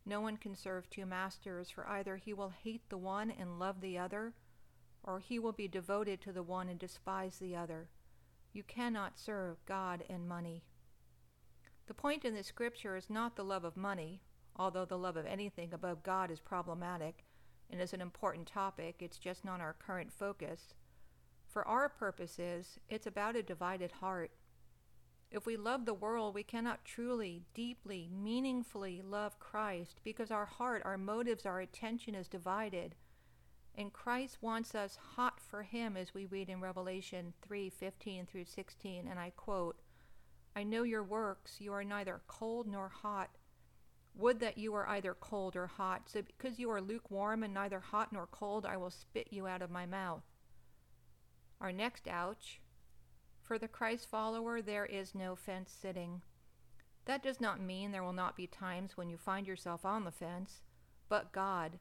No 0.08 0.20
one 0.20 0.38
can 0.38 0.56
serve 0.56 0.90
two 0.90 1.06
masters, 1.06 1.70
for 1.70 1.88
either 1.88 2.18
he 2.18 2.34
will 2.34 2.50
hate 2.50 2.90
the 2.90 2.98
one 2.98 3.30
and 3.30 3.60
love 3.60 3.80
the 3.80 4.00
other, 4.00 4.34
or 5.04 5.20
he 5.20 5.38
will 5.38 5.52
be 5.52 5.68
devoted 5.68 6.20
to 6.22 6.34
the 6.34 6.42
one 6.42 6.68
and 6.68 6.80
despise 6.80 7.38
the 7.38 7.56
other. 7.56 7.92
You 8.54 8.64
cannot 8.64 9.20
serve 9.20 9.64
God 9.68 10.04
and 10.10 10.28
money. 10.28 10.64
The 11.86 11.94
point 11.94 12.26
in 12.26 12.34
this 12.34 12.48
scripture 12.48 12.96
is 12.96 13.12
not 13.12 13.36
the 13.36 13.46
love 13.46 13.64
of 13.64 13.78
money, 13.78 14.24
although 14.56 14.86
the 14.86 14.98
love 14.98 15.16
of 15.16 15.28
anything 15.28 15.76
above 15.76 16.02
God 16.02 16.32
is 16.32 16.40
problematic 16.40 17.24
and 17.70 17.80
is 17.80 17.94
an 17.94 18.02
important 18.02 18.48
topic, 18.48 19.04
it's 19.04 19.20
just 19.20 19.46
not 19.46 19.62
our 19.62 19.74
current 19.74 20.12
focus. 20.12 20.74
For 21.48 21.68
our 21.68 21.88
purposes, 21.88 22.80
it's 22.90 23.06
about 23.06 23.36
a 23.36 23.44
divided 23.44 23.92
heart. 23.92 24.32
If 25.32 25.46
we 25.46 25.58
love 25.58 25.86
the 25.86 25.94
world, 25.94 26.34
we 26.34 26.44
cannot 26.44 26.86
truly, 26.86 27.44
deeply, 27.54 28.10
meaningfully 28.12 29.02
love 29.02 29.40
Christ 29.40 30.02
because 30.04 30.32
our 30.32 30.46
heart, 30.46 30.82
our 30.84 30.98
motives, 30.98 31.46
our 31.46 31.60
attention 31.60 32.16
is 32.16 32.28
divided. 32.28 32.96
And 33.76 33.94
Christ 33.94 34.40
wants 34.42 34.74
us 34.74 34.98
hot 35.16 35.40
for 35.40 35.62
him 35.64 35.96
as 35.96 36.14
we 36.14 36.26
read 36.26 36.50
in 36.50 36.62
Revelation 36.62 37.34
3:15 37.42 38.26
through 38.28 38.46
16 38.46 39.08
and 39.08 39.20
I 39.20 39.30
quote, 39.30 39.80
I 40.56 40.64
know 40.64 40.82
your 40.84 41.04
works. 41.04 41.62
You 41.62 41.74
are 41.74 41.84
neither 41.84 42.22
cold 42.28 42.68
nor 42.68 42.90
hot. 42.90 43.38
Would 44.16 44.40
that 44.40 44.58
you 44.58 44.72
were 44.72 44.90
either 44.90 45.14
cold 45.14 45.56
or 45.56 45.68
hot. 45.68 46.10
So 46.10 46.24
because 46.24 46.60
you 46.60 46.72
are 46.72 46.82
lukewarm 46.82 47.44
and 47.44 47.54
neither 47.54 47.80
hot 47.80 48.12
nor 48.12 48.26
cold, 48.26 48.66
I 48.66 48.78
will 48.78 48.90
spit 48.90 49.28
you 49.32 49.46
out 49.46 49.62
of 49.62 49.70
my 49.70 49.86
mouth. 49.86 50.24
Our 51.62 51.72
next 51.72 52.08
ouch. 52.08 52.60
For 53.50 53.58
the 53.58 53.68
Christ 53.68 54.08
follower, 54.08 54.62
there 54.62 54.86
is 54.86 55.16
no 55.16 55.36
fence 55.36 55.72
sitting. 55.72 56.22
That 57.06 57.24
does 57.24 57.42
not 57.42 57.60
mean 57.60 57.90
there 57.90 58.04
will 58.04 58.14
not 58.14 58.38
be 58.38 58.46
times 58.46 58.96
when 58.96 59.10
you 59.10 59.18
find 59.18 59.48
yourself 59.48 59.84
on 59.84 60.04
the 60.04 60.12
fence, 60.12 60.62
but 61.10 61.32
God. 61.32 61.80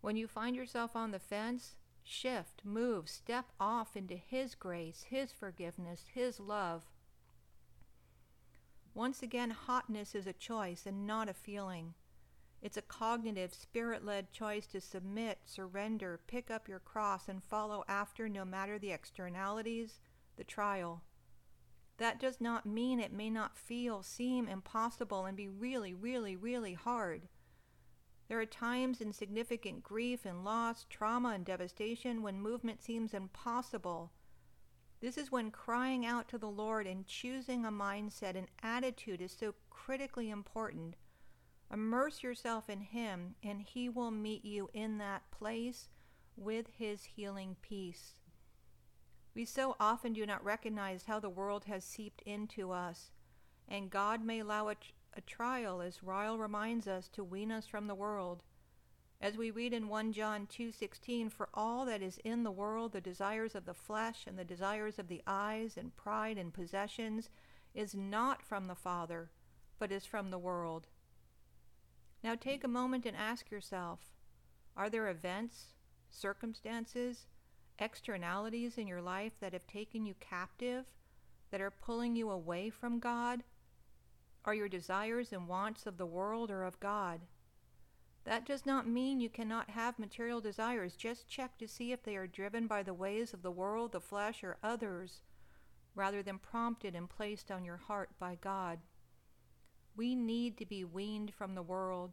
When 0.00 0.16
you 0.16 0.26
find 0.26 0.56
yourself 0.56 0.96
on 0.96 1.12
the 1.12 1.20
fence, 1.20 1.76
shift, 2.02 2.62
move, 2.64 3.08
step 3.08 3.52
off 3.60 3.96
into 3.96 4.16
His 4.16 4.56
grace, 4.56 5.04
His 5.08 5.30
forgiveness, 5.30 6.06
His 6.12 6.40
love. 6.40 6.82
Once 8.92 9.22
again, 9.22 9.50
hotness 9.50 10.16
is 10.16 10.26
a 10.26 10.32
choice 10.32 10.84
and 10.84 11.06
not 11.06 11.28
a 11.28 11.32
feeling. 11.32 11.94
It's 12.60 12.76
a 12.76 12.82
cognitive, 12.82 13.54
spirit 13.54 14.04
led 14.04 14.32
choice 14.32 14.66
to 14.72 14.80
submit, 14.80 15.38
surrender, 15.44 16.18
pick 16.26 16.50
up 16.50 16.68
your 16.68 16.80
cross, 16.80 17.28
and 17.28 17.40
follow 17.44 17.84
after 17.86 18.28
no 18.28 18.44
matter 18.44 18.80
the 18.80 18.90
externalities, 18.90 20.00
the 20.38 20.44
trial. 20.44 21.02
That 21.98 22.18
does 22.18 22.40
not 22.40 22.64
mean 22.64 23.00
it 23.00 23.12
may 23.12 23.28
not 23.28 23.58
feel, 23.58 24.02
seem 24.02 24.48
impossible, 24.48 25.26
and 25.26 25.36
be 25.36 25.48
really, 25.48 25.92
really, 25.92 26.34
really 26.34 26.72
hard. 26.72 27.28
There 28.28 28.40
are 28.40 28.46
times 28.46 29.02
in 29.02 29.12
significant 29.12 29.82
grief 29.82 30.24
and 30.24 30.44
loss, 30.44 30.86
trauma 30.88 31.30
and 31.30 31.44
devastation 31.44 32.22
when 32.22 32.40
movement 32.40 32.82
seems 32.82 33.12
impossible 33.12 34.12
this 35.00 35.16
is 35.16 35.30
when 35.30 35.52
crying 35.52 36.04
out 36.04 36.28
to 36.28 36.38
the 36.38 36.50
Lord 36.50 36.86
and 36.86 37.06
choosing 37.06 37.64
a 37.64 37.70
mindset 37.70 38.34
and 38.34 38.48
attitude 38.62 39.20
is 39.20 39.32
so 39.32 39.54
critically 39.70 40.28
important. 40.28 40.96
Immerse 41.72 42.22
yourself 42.22 42.68
in 42.68 42.80
Him, 42.80 43.36
and 43.42 43.62
He 43.62 43.88
will 43.88 44.10
meet 44.10 44.44
you 44.44 44.68
in 44.72 44.98
that 44.98 45.30
place 45.30 45.88
with 46.36 46.66
His 46.76 47.04
healing 47.04 47.56
peace. 47.62 48.18
We 49.38 49.44
so 49.44 49.76
often 49.78 50.14
do 50.14 50.26
not 50.26 50.44
recognize 50.44 51.04
how 51.04 51.20
the 51.20 51.30
world 51.30 51.66
has 51.66 51.84
seeped 51.84 52.22
into 52.22 52.72
us, 52.72 53.12
and 53.68 53.88
God 53.88 54.20
may 54.20 54.40
allow 54.40 54.68
a, 54.68 54.74
a 55.14 55.20
trial, 55.20 55.80
as 55.80 56.02
Ryle 56.02 56.36
reminds 56.36 56.88
us, 56.88 57.06
to 57.10 57.22
wean 57.22 57.52
us 57.52 57.64
from 57.64 57.86
the 57.86 57.94
world. 57.94 58.42
As 59.20 59.36
we 59.36 59.52
read 59.52 59.72
in 59.72 59.86
1 59.86 60.12
John 60.12 60.48
2:16, 60.48 61.30
for 61.30 61.50
all 61.54 61.84
that 61.84 62.02
is 62.02 62.18
in 62.24 62.42
the 62.42 62.50
world, 62.50 62.90
the 62.90 63.00
desires 63.00 63.54
of 63.54 63.64
the 63.64 63.74
flesh 63.74 64.26
and 64.26 64.36
the 64.36 64.44
desires 64.44 64.98
of 64.98 65.06
the 65.06 65.22
eyes 65.24 65.76
and 65.76 65.94
pride 65.94 66.36
and 66.36 66.52
possessions 66.52 67.30
is 67.74 67.94
not 67.94 68.42
from 68.42 68.64
the 68.64 68.74
Father, 68.74 69.30
but 69.78 69.92
is 69.92 70.04
from 70.04 70.30
the 70.32 70.38
world. 70.40 70.88
Now 72.24 72.34
take 72.34 72.64
a 72.64 72.66
moment 72.66 73.06
and 73.06 73.16
ask 73.16 73.52
yourself, 73.52 74.00
are 74.76 74.90
there 74.90 75.08
events, 75.08 75.74
circumstances, 76.10 77.28
externalities 77.78 78.78
in 78.78 78.86
your 78.86 79.02
life 79.02 79.32
that 79.40 79.52
have 79.52 79.66
taken 79.66 80.04
you 80.06 80.14
captive, 80.20 80.84
that 81.50 81.60
are 81.60 81.70
pulling 81.70 82.16
you 82.16 82.30
away 82.30 82.70
from 82.70 82.98
God? 82.98 83.42
Are 84.44 84.54
your 84.54 84.68
desires 84.68 85.32
and 85.32 85.48
wants 85.48 85.86
of 85.86 85.98
the 85.98 86.06
world 86.06 86.50
or 86.50 86.64
of 86.64 86.80
God? 86.80 87.20
That 88.24 88.44
does 88.44 88.66
not 88.66 88.86
mean 88.86 89.20
you 89.20 89.30
cannot 89.30 89.70
have 89.70 89.98
material 89.98 90.40
desires. 90.40 90.96
Just 90.96 91.28
check 91.28 91.56
to 91.58 91.66
see 91.66 91.92
if 91.92 92.02
they 92.02 92.16
are 92.16 92.26
driven 92.26 92.66
by 92.66 92.82
the 92.82 92.94
ways 92.94 93.32
of 93.32 93.42
the 93.42 93.50
world, 93.50 93.92
the 93.92 94.00
flesh, 94.00 94.44
or 94.44 94.58
others, 94.62 95.22
rather 95.94 96.22
than 96.22 96.38
prompted 96.38 96.94
and 96.94 97.08
placed 97.08 97.50
on 97.50 97.64
your 97.64 97.78
heart 97.78 98.10
by 98.18 98.36
God. 98.40 98.80
We 99.96 100.14
need 100.14 100.58
to 100.58 100.66
be 100.66 100.84
weaned 100.84 101.34
from 101.34 101.54
the 101.54 101.62
world, 101.62 102.12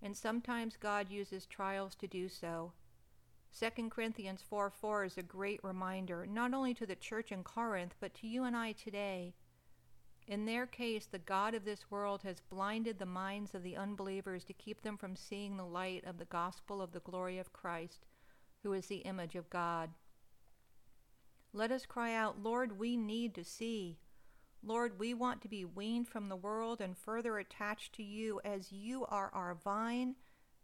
and 0.00 0.16
sometimes 0.16 0.76
God 0.76 1.10
uses 1.10 1.44
trials 1.44 1.94
to 1.96 2.06
do 2.06 2.28
so. 2.28 2.72
2 3.56 3.88
Corinthians 3.88 4.42
4 4.42 4.70
4 4.70 5.04
is 5.04 5.16
a 5.16 5.22
great 5.22 5.62
reminder, 5.62 6.26
not 6.26 6.54
only 6.54 6.74
to 6.74 6.86
the 6.86 6.96
church 6.96 7.30
in 7.32 7.44
Corinth, 7.44 7.94
but 8.00 8.14
to 8.14 8.26
you 8.26 8.44
and 8.44 8.56
I 8.56 8.72
today 8.72 9.34
in 10.28 10.44
their 10.44 10.66
case, 10.66 11.06
the 11.06 11.18
God 11.18 11.54
of 11.54 11.64
this 11.64 11.90
world 11.90 12.22
has 12.22 12.42
blinded 12.50 12.98
the 12.98 13.06
minds 13.06 13.54
of 13.54 13.62
the 13.62 13.78
unbelievers 13.78 14.44
to 14.44 14.52
keep 14.52 14.82
them 14.82 14.98
from 14.98 15.16
seeing 15.16 15.56
the 15.56 15.64
light 15.64 16.04
of 16.04 16.18
the 16.18 16.26
gospel 16.26 16.82
of 16.82 16.92
the 16.92 17.00
glory 17.00 17.38
of 17.38 17.54
Christ, 17.54 18.04
who 18.62 18.74
is 18.74 18.86
the 18.86 18.98
image 18.98 19.36
of 19.36 19.48
God. 19.48 19.88
Let 21.54 21.72
us 21.72 21.86
cry 21.86 22.12
out, 22.12 22.42
Lord, 22.42 22.78
we 22.78 22.94
need 22.94 23.34
to 23.36 23.44
see. 23.44 23.96
Lord, 24.62 24.98
we 24.98 25.14
want 25.14 25.40
to 25.40 25.48
be 25.48 25.64
weaned 25.64 26.08
from 26.08 26.28
the 26.28 26.36
world 26.36 26.82
and 26.82 26.98
further 26.98 27.38
attached 27.38 27.94
to 27.94 28.02
you 28.02 28.38
as 28.44 28.70
you 28.70 29.06
are 29.06 29.30
our 29.32 29.54
vine 29.54 30.14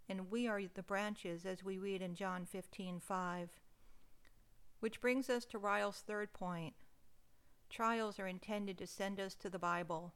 and 0.08 0.30
we 0.30 0.46
are 0.46 0.62
the 0.66 0.82
branches, 0.82 1.46
as 1.46 1.64
we 1.64 1.78
read 1.78 2.02
in 2.02 2.14
John 2.14 2.46
15:5. 2.46 3.48
Which 4.80 5.00
brings 5.00 5.30
us 5.30 5.44
to 5.46 5.58
Ryle's 5.58 6.00
third 6.00 6.32
point. 6.32 6.74
Trials 7.70 8.18
are 8.18 8.26
intended 8.26 8.78
to 8.78 8.86
send 8.86 9.18
us 9.18 9.34
to 9.36 9.48
the 9.48 9.58
Bible. 9.58 10.14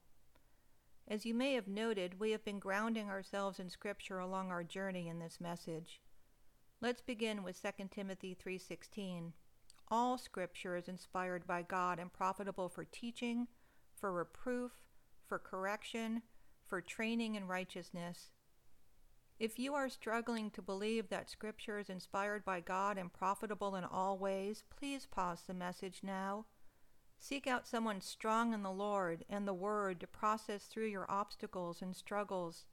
As 1.07 1.25
you 1.25 1.33
may 1.33 1.54
have 1.54 1.66
noted, 1.66 2.21
we 2.21 2.33
have 2.33 2.45
been 2.45 2.59
grounding 2.59 3.09
ourselves 3.09 3.59
in 3.59 3.71
scripture 3.71 4.18
along 4.18 4.50
our 4.50 4.62
journey 4.62 5.09
in 5.09 5.18
this 5.18 5.40
message. 5.40 6.02
Let's 6.80 7.00
begin 7.00 7.42
with 7.42 7.57
2 7.57 7.90
Timothy 7.90 8.35
3:16. 8.35 9.33
All 9.88 10.18
scripture 10.18 10.76
is 10.76 10.87
inspired 10.87 11.47
by 11.47 11.62
God 11.62 11.99
and 11.99 12.12
profitable 12.12 12.68
for 12.68 12.85
teaching, 12.85 13.49
for 13.95 14.12
reproof, 14.12 14.73
for 15.26 15.38
correction, 15.38 16.23
for 16.62 16.83
training 16.83 17.35
in 17.35 17.47
righteousness. 17.49 18.33
If 19.38 19.59
you 19.59 19.75
are 19.75 19.88
struggling 19.88 20.50
to 20.50 20.62
believe 20.62 21.09
that 21.09 21.30
scripture 21.30 21.78
is 21.78 21.88
inspired 21.88 22.45
by 22.45 22.61
God 22.61 22.99
and 22.99 23.12
profitable 23.12 23.76
in 23.76 23.85
all 23.85 24.18
ways, 24.18 24.64
please 24.76 25.07
pause 25.07 25.42
the 25.47 25.54
message 25.54 26.00
now 26.02 26.47
Seek 27.21 27.47
out 27.47 27.66
someone 27.66 28.00
strong 28.00 28.54
in 28.54 28.62
the 28.62 28.71
Lord 28.71 29.25
and 29.28 29.47
the 29.47 29.52
Word 29.52 30.00
to 30.00 30.07
process 30.07 30.64
through 30.64 30.87
your 30.87 31.11
obstacles 31.11 31.83
and 31.83 31.95
struggles. 31.95 32.64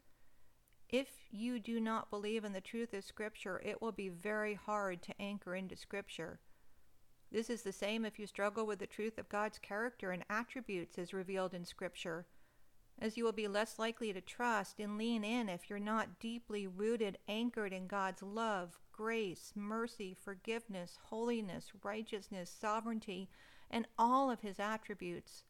If 0.87 1.09
you 1.31 1.59
do 1.59 1.79
not 1.79 2.11
believe 2.11 2.45
in 2.45 2.53
the 2.53 2.61
truth 2.61 2.93
of 2.93 3.03
Scripture, 3.03 3.59
it 3.65 3.81
will 3.81 3.91
be 3.91 4.07
very 4.07 4.53
hard 4.53 5.01
to 5.03 5.19
anchor 5.19 5.55
into 5.55 5.75
Scripture. 5.75 6.39
This 7.31 7.49
is 7.49 7.63
the 7.63 7.73
same 7.73 8.05
if 8.05 8.19
you 8.19 8.27
struggle 8.27 8.67
with 8.67 8.77
the 8.77 8.85
truth 8.85 9.17
of 9.17 9.29
God's 9.29 9.57
character 9.57 10.11
and 10.11 10.23
attributes 10.29 10.99
as 10.99 11.11
revealed 11.11 11.55
in 11.55 11.65
Scripture, 11.65 12.27
as 12.99 13.17
you 13.17 13.23
will 13.23 13.31
be 13.31 13.47
less 13.47 13.77
likely 13.77 14.13
to 14.13 14.21
trust 14.21 14.79
and 14.79 14.97
lean 14.97 15.23
in 15.23 15.49
if 15.49 15.69
you're 15.69 15.79
not 15.79 16.19
deeply 16.19 16.65
rooted, 16.65 17.17
anchored 17.27 17.73
in 17.73 17.87
God's 17.87 18.23
love, 18.23 18.79
grace, 18.91 19.51
mercy, 19.55 20.13
forgiveness, 20.13 20.97
holiness, 21.09 21.71
righteousness, 21.83 22.49
sovereignty, 22.49 23.29
and 23.69 23.87
all 23.97 24.31
of 24.31 24.41
his 24.41 24.59
attributes. 24.59 25.43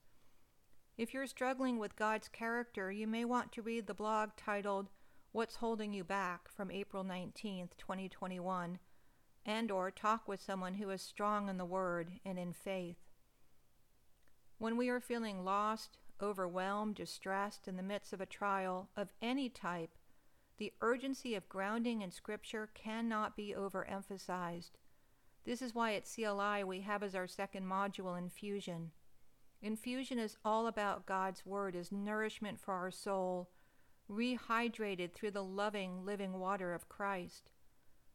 If 0.97 1.13
you're 1.13 1.27
struggling 1.27 1.77
with 1.77 1.95
God's 1.95 2.29
character, 2.29 2.91
you 2.91 3.05
may 3.05 3.25
want 3.25 3.51
to 3.51 3.61
read 3.61 3.85
the 3.85 3.93
blog 3.93 4.29
titled 4.37 4.87
What's 5.31 5.57
Holding 5.57 5.93
You 5.93 6.03
Back 6.03 6.49
from 6.49 6.71
April 6.71 7.03
19th, 7.03 7.71
2021, 7.77 8.79
and 9.45 9.71
or 9.71 9.91
talk 9.91 10.27
with 10.27 10.41
someone 10.41 10.75
who 10.75 10.89
is 10.89 11.01
strong 11.01 11.49
in 11.49 11.57
the 11.57 11.65
word 11.65 12.13
and 12.25 12.39
in 12.39 12.53
faith. 12.53 12.95
When 14.57 14.77
we 14.77 14.89
are 14.89 15.01
feeling 15.01 15.43
lost, 15.43 15.97
overwhelmed, 16.21 16.95
distressed 16.95 17.67
in 17.67 17.77
the 17.77 17.83
midst 17.83 18.13
of 18.13 18.21
a 18.21 18.25
trial 18.25 18.89
of 18.95 19.13
any 19.21 19.49
type, 19.49 19.95
the 20.57 20.73
urgency 20.81 21.35
of 21.35 21.49
grounding 21.49 22.01
in 22.01 22.11
Scripture 22.11 22.69
cannot 22.73 23.35
be 23.35 23.53
overemphasized. 23.57 24.71
This 25.45 25.61
is 25.61 25.75
why 25.75 25.93
at 25.93 26.09
CLI 26.09 26.63
we 26.63 26.81
have 26.81 27.03
as 27.03 27.13
our 27.13 27.27
second 27.27 27.65
module 27.65 28.17
infusion. 28.17 28.91
Infusion 29.61 30.19
is 30.19 30.37
all 30.45 30.67
about 30.67 31.05
God's 31.05 31.45
Word 31.45 31.75
as 31.75 31.91
nourishment 31.91 32.59
for 32.59 32.73
our 32.73 32.91
soul, 32.91 33.49
rehydrated 34.09 35.13
through 35.13 35.31
the 35.31 35.43
loving, 35.43 36.05
living 36.05 36.39
water 36.39 36.73
of 36.73 36.89
Christ. 36.89 37.49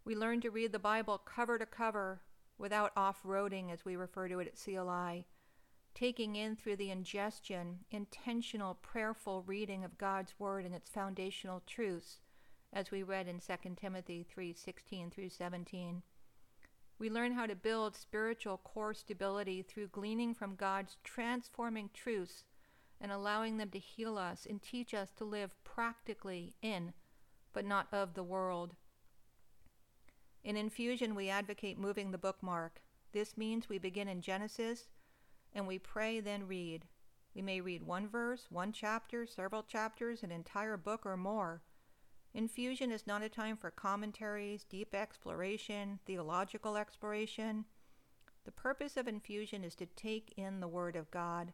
We 0.05 0.17
learn 0.17 0.41
to 0.43 0.51
read 0.51 0.73
the 0.73 0.79
Bible 0.79 1.19
cover 1.19 1.59
to 1.59 1.67
cover 1.67 2.23
without 2.57 2.93
off 2.97 3.23
roading, 3.23 3.73
as 3.73 3.85
we 3.85 3.97
refer 3.97 4.29
to 4.29 4.39
it 4.39 4.49
at 4.49 4.63
CLI, 4.63 5.27
taking 5.95 6.37
in 6.37 6.57
through 6.57 6.77
the 6.77 6.91
ingestion, 6.91 7.81
intentional, 7.91 8.75
prayerful 8.75 9.43
reading 9.43 9.85
of 9.85 9.99
God's 9.99 10.35
Word 10.39 10.65
and 10.65 10.75
its 10.75 10.91
foundational 10.91 11.63
truths, 11.67 12.21
as 12.73 12.91
we 12.91 13.03
read 13.03 13.27
in 13.27 13.41
2 13.41 13.77
Timothy 13.77 14.25
3:16 14.25 15.11
through 15.11 15.31
17. 15.31 16.03
We 16.99 17.11
learn 17.11 17.33
how 17.33 17.47
to 17.47 17.57
build 17.57 17.97
spiritual 17.97 18.59
core 18.59 18.95
stability 18.95 19.63
through 19.63 19.89
gleaning 19.89 20.35
from 20.35 20.55
God's 20.55 20.99
transforming 21.03 21.91
truths 21.95 22.45
and 23.01 23.11
allowing 23.11 23.57
them 23.57 23.71
to 23.71 23.79
heal 23.79 24.19
us 24.19 24.45
and 24.45 24.63
teach 24.63 24.93
us 24.93 25.11
to 25.13 25.25
live 25.25 25.55
practically 25.65 26.55
in, 26.61 26.93
but 27.53 27.65
not 27.65 27.89
of 27.93 28.13
the 28.13 28.23
world. 28.23 28.77
In 30.45 30.57
infusion, 30.57 31.15
we 31.15 31.29
advocate 31.29 31.79
moving 31.79 32.11
the 32.11 32.19
bookmark. 32.19 32.83
This 33.13 33.37
means 33.37 33.69
we 33.69 33.79
begin 33.79 34.09
in 34.09 34.21
Genesis 34.21 34.89
and 35.55 35.67
we 35.67 35.79
pray, 35.79 36.21
then 36.21 36.47
read. 36.47 36.87
We 37.35 37.43
may 37.43 37.61
read 37.61 37.83
one 37.83 38.09
verse, 38.09 38.47
one 38.51 38.73
chapter, 38.73 39.27
several 39.27 39.63
chapters, 39.63 40.23
an 40.23 40.33
entire 40.33 40.77
book, 40.77 41.07
or 41.07 41.17
more. 41.17 41.63
Infusion 42.35 42.93
is 42.93 43.07
not 43.07 43.23
a 43.23 43.29
time 43.29 43.57
for 43.57 43.71
commentaries, 43.71 44.65
deep 44.65 44.95
exploration, 44.95 45.99
theological 46.07 46.77
exploration. 46.77 47.65
The 48.45 48.53
purpose 48.53 48.97
of 48.97 49.09
infusion 49.09 49.65
is 49.65 49.75
to 49.77 49.87
take 49.87 50.33
in 50.37 50.61
the 50.61 50.69
Word 50.69 50.97
of 50.97 51.11
God, 51.11 51.53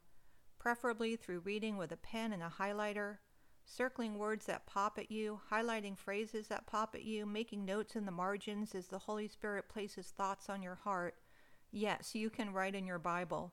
preferably 0.59 1.17
through 1.17 1.41
reading 1.41 1.77
with 1.77 1.93
a 1.93 1.97
pen 1.97 2.33
and 2.33 2.43
a 2.43 2.53
highlighter, 2.59 3.19
circling 3.65 4.17
words 4.17 4.47
that 4.47 4.67
pop 4.67 4.99
at 4.99 5.11
you, 5.11 5.41
highlighting 5.51 5.99
phrases 5.99 6.49
that 6.49 6.67
pop 6.67 6.95
at 6.95 7.05
you, 7.05 7.27
making 7.27 7.65
notes 7.65 7.97
in 7.97 8.07
the 8.07 8.13
margins 8.13 8.75
as 8.75 8.87
the 8.87 8.99
Holy 8.99 9.29
Spirit 9.29 9.69
places 9.69 10.13
thoughts 10.17 10.49
on 10.49 10.63
your 10.63 10.77
heart. 10.77 11.17
Yes, 11.73 12.15
you 12.15 12.31
can 12.31 12.53
write 12.53 12.75
in 12.75 12.87
your 12.87 12.99
Bible. 12.99 13.53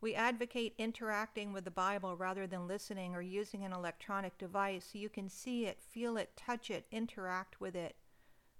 We 0.00 0.14
advocate 0.14 0.74
interacting 0.76 1.52
with 1.52 1.64
the 1.64 1.70
Bible 1.70 2.16
rather 2.16 2.46
than 2.46 2.68
listening 2.68 3.14
or 3.14 3.22
using 3.22 3.64
an 3.64 3.72
electronic 3.72 4.36
device 4.36 4.90
so 4.92 4.98
you 4.98 5.08
can 5.08 5.28
see 5.28 5.66
it, 5.66 5.80
feel 5.80 6.16
it, 6.16 6.36
touch 6.36 6.70
it, 6.70 6.86
interact 6.90 7.60
with 7.60 7.74
it. 7.74 7.96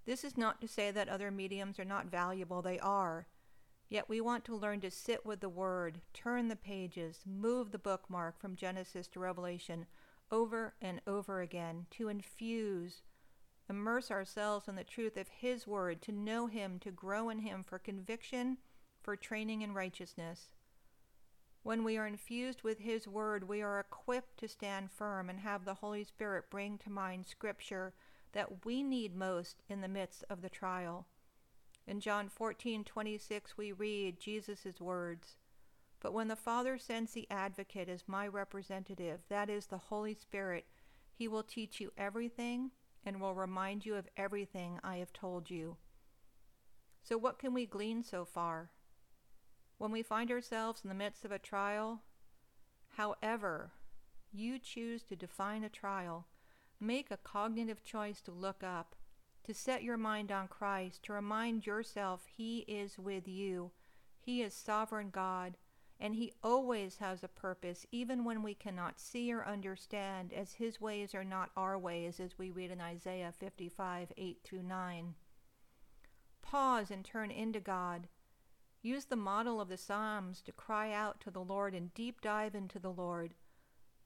This 0.05 0.23
is 0.23 0.37
not 0.37 0.61
to 0.61 0.67
say 0.67 0.89
that 0.91 1.09
other 1.09 1.29
mediums 1.29 1.79
are 1.79 1.85
not 1.85 2.07
valuable, 2.07 2.61
they 2.61 2.79
are. 2.79 3.27
Yet 3.89 4.09
we 4.09 4.19
want 4.19 4.45
to 4.45 4.55
learn 4.55 4.81
to 4.81 4.91
sit 4.91 5.25
with 5.25 5.39
the 5.39 5.49
Word, 5.49 6.01
turn 6.13 6.47
the 6.47 6.55
pages, 6.55 7.21
move 7.25 7.71
the 7.71 7.77
bookmark 7.77 8.39
from 8.39 8.55
Genesis 8.55 9.07
to 9.09 9.19
Revelation 9.19 9.85
over 10.31 10.73
and 10.81 11.01
over 11.07 11.41
again, 11.41 11.85
to 11.91 12.09
infuse, 12.09 13.03
immerse 13.69 14.11
ourselves 14.11 14.67
in 14.67 14.75
the 14.75 14.83
truth 14.83 15.15
of 15.15 15.27
His 15.27 15.67
Word, 15.67 16.01
to 16.01 16.11
know 16.11 16.47
Him, 16.47 16.79
to 16.79 16.91
grow 16.91 17.29
in 17.29 17.39
Him 17.39 17.63
for 17.63 17.79
conviction, 17.79 18.57
for 19.01 19.15
training 19.15 19.61
in 19.61 19.73
righteousness. 19.73 20.51
When 21.67 21.83
we 21.83 21.97
are 21.97 22.07
infused 22.07 22.63
with 22.63 22.79
His 22.79 23.09
Word, 23.09 23.49
we 23.49 23.61
are 23.61 23.77
equipped 23.77 24.37
to 24.37 24.47
stand 24.47 24.89
firm 24.89 25.29
and 25.29 25.41
have 25.41 25.65
the 25.65 25.73
Holy 25.73 26.05
Spirit 26.05 26.49
bring 26.49 26.77
to 26.77 26.89
mind 26.89 27.27
Scripture 27.27 27.93
that 28.31 28.63
we 28.63 28.81
need 28.81 29.13
most 29.13 29.63
in 29.67 29.81
the 29.81 29.89
midst 29.89 30.23
of 30.29 30.41
the 30.41 30.49
trial. 30.49 31.07
In 31.85 31.99
John 31.99 32.29
14:26 32.29 33.57
we 33.57 33.73
read 33.73 34.17
Jesus' 34.17 34.79
words, 34.79 35.35
"But 35.99 36.13
when 36.13 36.29
the 36.29 36.37
Father 36.37 36.77
sends 36.77 37.11
the 37.11 37.29
advocate 37.29 37.89
as 37.89 38.07
my 38.07 38.25
representative, 38.25 39.27
that 39.27 39.49
is 39.49 39.67
the 39.67 39.77
Holy 39.77 40.13
Spirit, 40.13 40.69
he 41.11 41.27
will 41.27 41.43
teach 41.43 41.81
you 41.81 41.91
everything 41.97 42.71
and 43.03 43.19
will 43.19 43.35
remind 43.35 43.85
you 43.85 43.95
of 43.95 44.07
everything 44.15 44.79
I 44.85 44.99
have 44.99 45.11
told 45.11 45.49
you." 45.49 45.75
So 47.03 47.17
what 47.17 47.37
can 47.37 47.53
we 47.53 47.65
glean 47.65 48.03
so 48.03 48.23
far? 48.23 48.71
When 49.77 49.91
we 49.91 50.01
find 50.01 50.31
ourselves 50.31 50.81
in 50.83 50.89
the 50.89 50.95
midst 50.95 51.23
of 51.23 51.31
a 51.31 51.39
trial, 51.39 52.01
however 52.95 53.71
you 54.33 54.59
choose 54.59 55.03
to 55.03 55.15
define 55.15 55.63
a 55.63 55.69
trial, 55.69 56.25
make 56.79 57.11
a 57.11 57.17
cognitive 57.17 57.83
choice 57.83 58.21
to 58.21 58.31
look 58.31 58.63
up, 58.63 58.95
to 59.43 59.53
set 59.53 59.83
your 59.83 59.97
mind 59.97 60.31
on 60.31 60.47
Christ, 60.47 61.03
to 61.03 61.13
remind 61.13 61.65
yourself 61.65 62.25
He 62.35 62.59
is 62.67 62.99
with 62.99 63.27
you. 63.27 63.71
He 64.19 64.41
is 64.41 64.53
sovereign 64.53 65.09
God, 65.09 65.57
and 65.99 66.15
He 66.15 66.33
always 66.43 66.97
has 66.97 67.23
a 67.23 67.29
purpose, 67.29 67.85
even 67.91 68.23
when 68.23 68.43
we 68.43 68.53
cannot 68.53 68.99
see 68.99 69.31
or 69.31 69.45
understand, 69.45 70.33
as 70.33 70.53
His 70.53 70.81
ways 70.81 71.15
are 71.15 71.23
not 71.23 71.51
our 71.55 71.77
ways, 71.77 72.19
as 72.19 72.37
we 72.37 72.51
read 72.51 72.71
in 72.71 72.81
Isaiah 72.81 73.33
55 73.37 74.11
8 74.17 74.39
through 74.43 74.63
9. 74.63 75.15
Pause 76.41 76.91
and 76.91 77.05
turn 77.05 77.31
into 77.31 77.59
God 77.59 78.07
Use 78.87 79.03
the 79.03 79.17
model 79.17 79.59
of 79.59 79.67
the 79.67 79.75
Psalms 79.75 80.41
to 80.41 80.53
cry 80.53 80.93
out 80.93 81.19
to 81.19 81.29
the 81.29 81.43
Lord 81.43 81.75
and 81.75 81.93
deep 81.93 82.21
dive 82.21 82.55
into 82.55 82.79
the 82.79 82.89
Lord. 82.89 83.33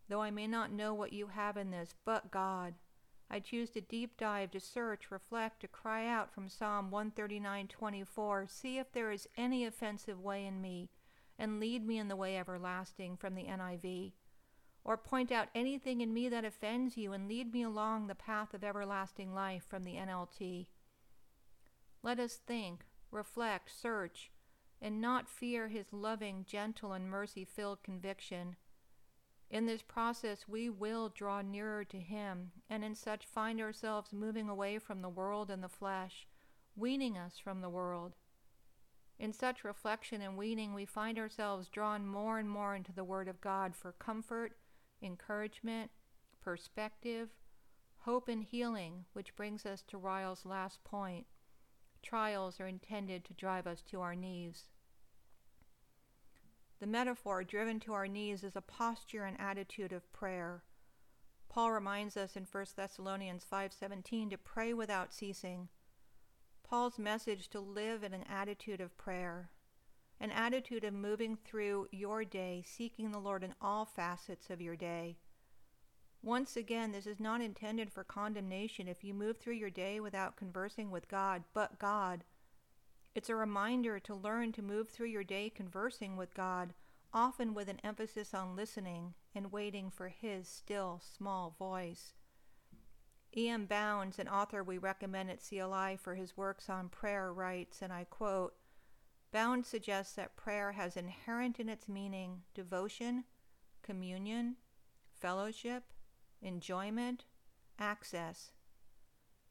Though 0.09 0.23
I 0.23 0.31
may 0.31 0.47
not 0.47 0.71
know 0.71 0.91
what 0.91 1.13
you 1.13 1.27
have 1.27 1.55
in 1.55 1.69
this, 1.69 1.93
but 2.03 2.31
God, 2.31 2.73
I 3.29 3.41
choose 3.41 3.69
to 3.71 3.81
deep 3.81 4.17
dive, 4.17 4.49
to 4.49 4.59
search, 4.59 5.11
reflect, 5.11 5.59
to 5.59 5.67
cry 5.67 6.07
out 6.07 6.33
from 6.33 6.49
Psalm 6.49 6.89
139:24, 6.89 8.47
see 8.49 8.79
if 8.79 8.91
there 8.91 9.11
is 9.11 9.29
any 9.37 9.65
offensive 9.65 10.19
way 10.19 10.47
in 10.47 10.63
me, 10.63 10.89
and 11.37 11.59
lead 11.59 11.85
me 11.85 11.99
in 11.99 12.07
the 12.07 12.15
way 12.15 12.35
everlasting 12.35 13.17
from 13.17 13.35
the 13.35 13.45
NIV. 13.45 14.13
Or 14.83 14.97
point 14.97 15.31
out 15.31 15.49
anything 15.53 16.01
in 16.01 16.11
me 16.11 16.27
that 16.29 16.43
offends 16.43 16.97
you 16.97 17.13
and 17.13 17.27
lead 17.27 17.53
me 17.53 17.61
along 17.61 18.07
the 18.07 18.15
path 18.15 18.55
of 18.55 18.63
everlasting 18.63 19.31
life 19.35 19.63
from 19.63 19.83
the 19.83 19.97
NLT. 19.97 20.69
Let 22.01 22.19
us 22.19 22.37
think, 22.37 22.87
reflect, 23.11 23.69
search, 23.69 24.31
and 24.81 24.99
not 24.99 25.29
fear 25.29 25.67
his 25.67 25.93
loving, 25.93 26.43
gentle, 26.47 26.93
and 26.93 27.09
mercy 27.09 27.45
filled 27.45 27.83
conviction. 27.83 28.55
In 29.49 29.65
this 29.65 29.81
process, 29.81 30.47
we 30.47 30.69
will 30.69 31.09
draw 31.09 31.41
nearer 31.41 31.83
to 31.85 31.99
him, 31.99 32.51
and 32.69 32.83
in 32.83 32.95
such 32.95 33.25
find 33.25 33.59
ourselves 33.59 34.13
moving 34.13 34.49
away 34.49 34.79
from 34.79 35.01
the 35.01 35.09
world 35.09 35.51
and 35.51 35.61
the 35.61 35.69
flesh, 35.69 36.25
weaning 36.75 37.17
us 37.17 37.37
from 37.37 37.61
the 37.61 37.69
world. 37.69 38.15
In 39.19 39.33
such 39.33 39.63
reflection 39.63 40.21
and 40.21 40.37
weaning, 40.37 40.73
we 40.73 40.85
find 40.85 41.19
ourselves 41.19 41.67
drawn 41.67 42.07
more 42.07 42.39
and 42.39 42.49
more 42.49 42.75
into 42.75 42.91
the 42.91 43.03
Word 43.03 43.27
of 43.27 43.41
God 43.41 43.75
for 43.75 43.91
comfort, 43.91 44.53
encouragement, 45.01 45.91
perspective, 46.41 47.29
hope, 47.99 48.27
and 48.27 48.43
healing, 48.43 49.05
which 49.13 49.35
brings 49.35 49.65
us 49.65 49.83
to 49.89 49.97
Ryle's 49.97 50.45
last 50.45 50.83
point. 50.83 51.27
Trials 52.01 52.59
are 52.59 52.67
intended 52.67 53.23
to 53.25 53.33
drive 53.33 53.67
us 53.67 53.81
to 53.83 54.01
our 54.01 54.15
knees. 54.15 54.69
The 56.79 56.87
metaphor 56.87 57.43
driven 57.43 57.79
to 57.81 57.93
our 57.93 58.07
knees 58.07 58.43
is 58.43 58.55
a 58.55 58.61
posture 58.61 59.25
and 59.25 59.39
attitude 59.39 59.93
of 59.93 60.11
prayer. 60.11 60.63
Paul 61.47 61.71
reminds 61.71 62.17
us 62.17 62.35
in 62.35 62.45
1 62.45 62.75
Thessalonians 62.75 63.43
5:17 63.43 64.29
to 64.31 64.37
pray 64.37 64.73
without 64.73 65.13
ceasing. 65.13 65.69
Paul's 66.63 66.97
message 66.97 67.49
to 67.49 67.59
live 67.59 68.03
in 68.03 68.13
an 68.13 68.23
attitude 68.23 68.79
of 68.79 68.97
prayer, 68.97 69.51
an 70.19 70.31
attitude 70.31 70.83
of 70.83 70.93
moving 70.93 71.35
through 71.35 71.89
your 71.91 72.23
day, 72.23 72.63
seeking 72.65 73.11
the 73.11 73.19
Lord 73.19 73.43
in 73.43 73.53
all 73.61 73.85
facets 73.85 74.49
of 74.49 74.61
your 74.61 74.75
day. 74.75 75.17
Once 76.23 76.55
again, 76.55 76.91
this 76.91 77.07
is 77.07 77.19
not 77.19 77.41
intended 77.41 77.91
for 77.91 78.03
condemnation 78.03 78.87
if 78.87 79.03
you 79.03 79.13
move 79.13 79.37
through 79.37 79.53
your 79.53 79.71
day 79.71 79.99
without 79.99 80.35
conversing 80.35 80.91
with 80.91 81.07
God, 81.07 81.43
but 81.53 81.79
God. 81.79 82.23
It's 83.15 83.29
a 83.29 83.35
reminder 83.35 83.99
to 83.99 84.15
learn 84.15 84.51
to 84.53 84.61
move 84.61 84.89
through 84.89 85.07
your 85.07 85.23
day 85.23 85.49
conversing 85.49 86.17
with 86.17 86.33
God, 86.35 86.73
often 87.11 87.53
with 87.53 87.67
an 87.69 87.81
emphasis 87.83 88.33
on 88.33 88.55
listening 88.55 89.15
and 89.33 89.51
waiting 89.51 89.89
for 89.89 90.09
His 90.09 90.47
still 90.47 91.01
small 91.17 91.55
voice. 91.57 92.13
E.M. 93.35 93.65
Bounds, 93.65 94.19
an 94.19 94.27
author 94.27 94.61
we 94.61 94.77
recommend 94.77 95.29
at 95.29 95.41
CLI 95.47 95.95
for 95.95 96.15
his 96.15 96.35
works 96.35 96.69
on 96.69 96.89
prayer, 96.89 97.31
writes, 97.31 97.81
and 97.81 97.93
I 97.93 98.03
quote 98.03 98.53
Bounds 99.31 99.69
suggests 99.69 100.13
that 100.15 100.35
prayer 100.35 100.73
has 100.73 100.97
inherent 100.97 101.57
in 101.57 101.69
its 101.69 101.87
meaning 101.87 102.41
devotion, 102.53 103.23
communion, 103.83 104.57
fellowship, 105.13 105.83
enjoyment, 106.41 107.25
access. 107.79 108.51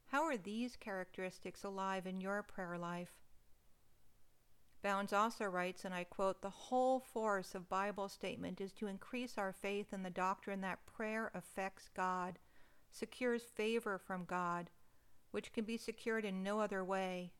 How 0.06 0.24
are 0.24 0.36
these 0.36 0.76
characteristics 0.76 1.62
alive 1.62 2.06
in 2.06 2.20
your 2.20 2.42
prayer 2.42 2.76
life? 2.76 3.12
Bounds 4.82 5.12
also 5.12 5.44
writes, 5.44 5.84
and 5.84 5.92
I 5.92 6.04
quote, 6.04 6.40
the 6.40 6.50
whole 6.50 7.00
force 7.00 7.54
of 7.54 7.68
Bible 7.68 8.08
statement 8.08 8.60
is 8.60 8.72
to 8.72 8.86
increase 8.86 9.36
our 9.36 9.52
faith 9.52 9.92
in 9.92 10.02
the 10.02 10.10
doctrine 10.10 10.62
that 10.62 10.86
prayer 10.86 11.30
affects 11.34 11.90
God, 11.94 12.38
secures 12.90 13.42
favor 13.42 13.98
from 13.98 14.24
God, 14.24 14.70
which 15.30 15.52
can 15.52 15.64
be 15.64 15.76
secured 15.76 16.24
in 16.24 16.42
no 16.42 16.60
other 16.60 16.82
way, 16.82 17.32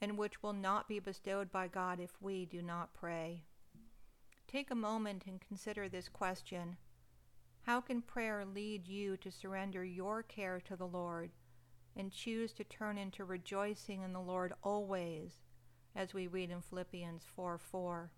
and 0.00 0.18
which 0.18 0.42
will 0.42 0.52
not 0.52 0.88
be 0.88 0.98
bestowed 0.98 1.50
by 1.52 1.68
God 1.68 2.00
if 2.00 2.20
we 2.20 2.44
do 2.44 2.60
not 2.60 2.92
pray. 2.92 3.44
Take 4.48 4.70
a 4.70 4.74
moment 4.74 5.24
and 5.26 5.40
consider 5.40 5.88
this 5.88 6.08
question 6.08 6.76
How 7.64 7.80
can 7.80 8.02
prayer 8.02 8.44
lead 8.44 8.88
you 8.88 9.16
to 9.18 9.30
surrender 9.30 9.84
your 9.84 10.22
care 10.22 10.60
to 10.60 10.76
the 10.76 10.86
Lord 10.86 11.32
and 11.96 12.10
choose 12.10 12.52
to 12.54 12.64
turn 12.64 12.96
into 12.96 13.24
rejoicing 13.24 14.02
in 14.02 14.12
the 14.12 14.20
Lord 14.20 14.52
always? 14.62 15.44
as 15.96 16.12
we 16.12 16.26
read 16.26 16.50
in 16.50 16.60
Philippians 16.60 17.24
4 17.34 17.58
4. 17.58 18.10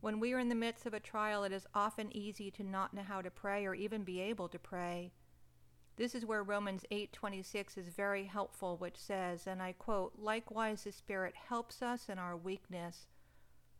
When 0.00 0.20
we 0.20 0.32
are 0.34 0.38
in 0.38 0.48
the 0.48 0.54
midst 0.54 0.86
of 0.86 0.94
a 0.94 1.00
trial, 1.00 1.44
it 1.44 1.52
is 1.52 1.66
often 1.74 2.14
easy 2.14 2.50
to 2.52 2.62
not 2.62 2.94
know 2.94 3.02
how 3.02 3.22
to 3.22 3.30
pray 3.30 3.66
or 3.66 3.74
even 3.74 4.04
be 4.04 4.20
able 4.20 4.48
to 4.48 4.58
pray. 4.58 5.12
This 5.96 6.14
is 6.14 6.26
where 6.26 6.42
Romans 6.42 6.84
8:26 6.90 7.78
is 7.78 7.88
very 7.88 8.24
helpful, 8.24 8.76
which 8.76 8.98
says, 8.98 9.46
and 9.46 9.62
I 9.62 9.72
quote, 9.72 10.18
"Likewise 10.18 10.84
the 10.84 10.92
Spirit 10.92 11.34
helps 11.34 11.82
us 11.82 12.08
in 12.08 12.18
our 12.18 12.36
weakness, 12.36 13.06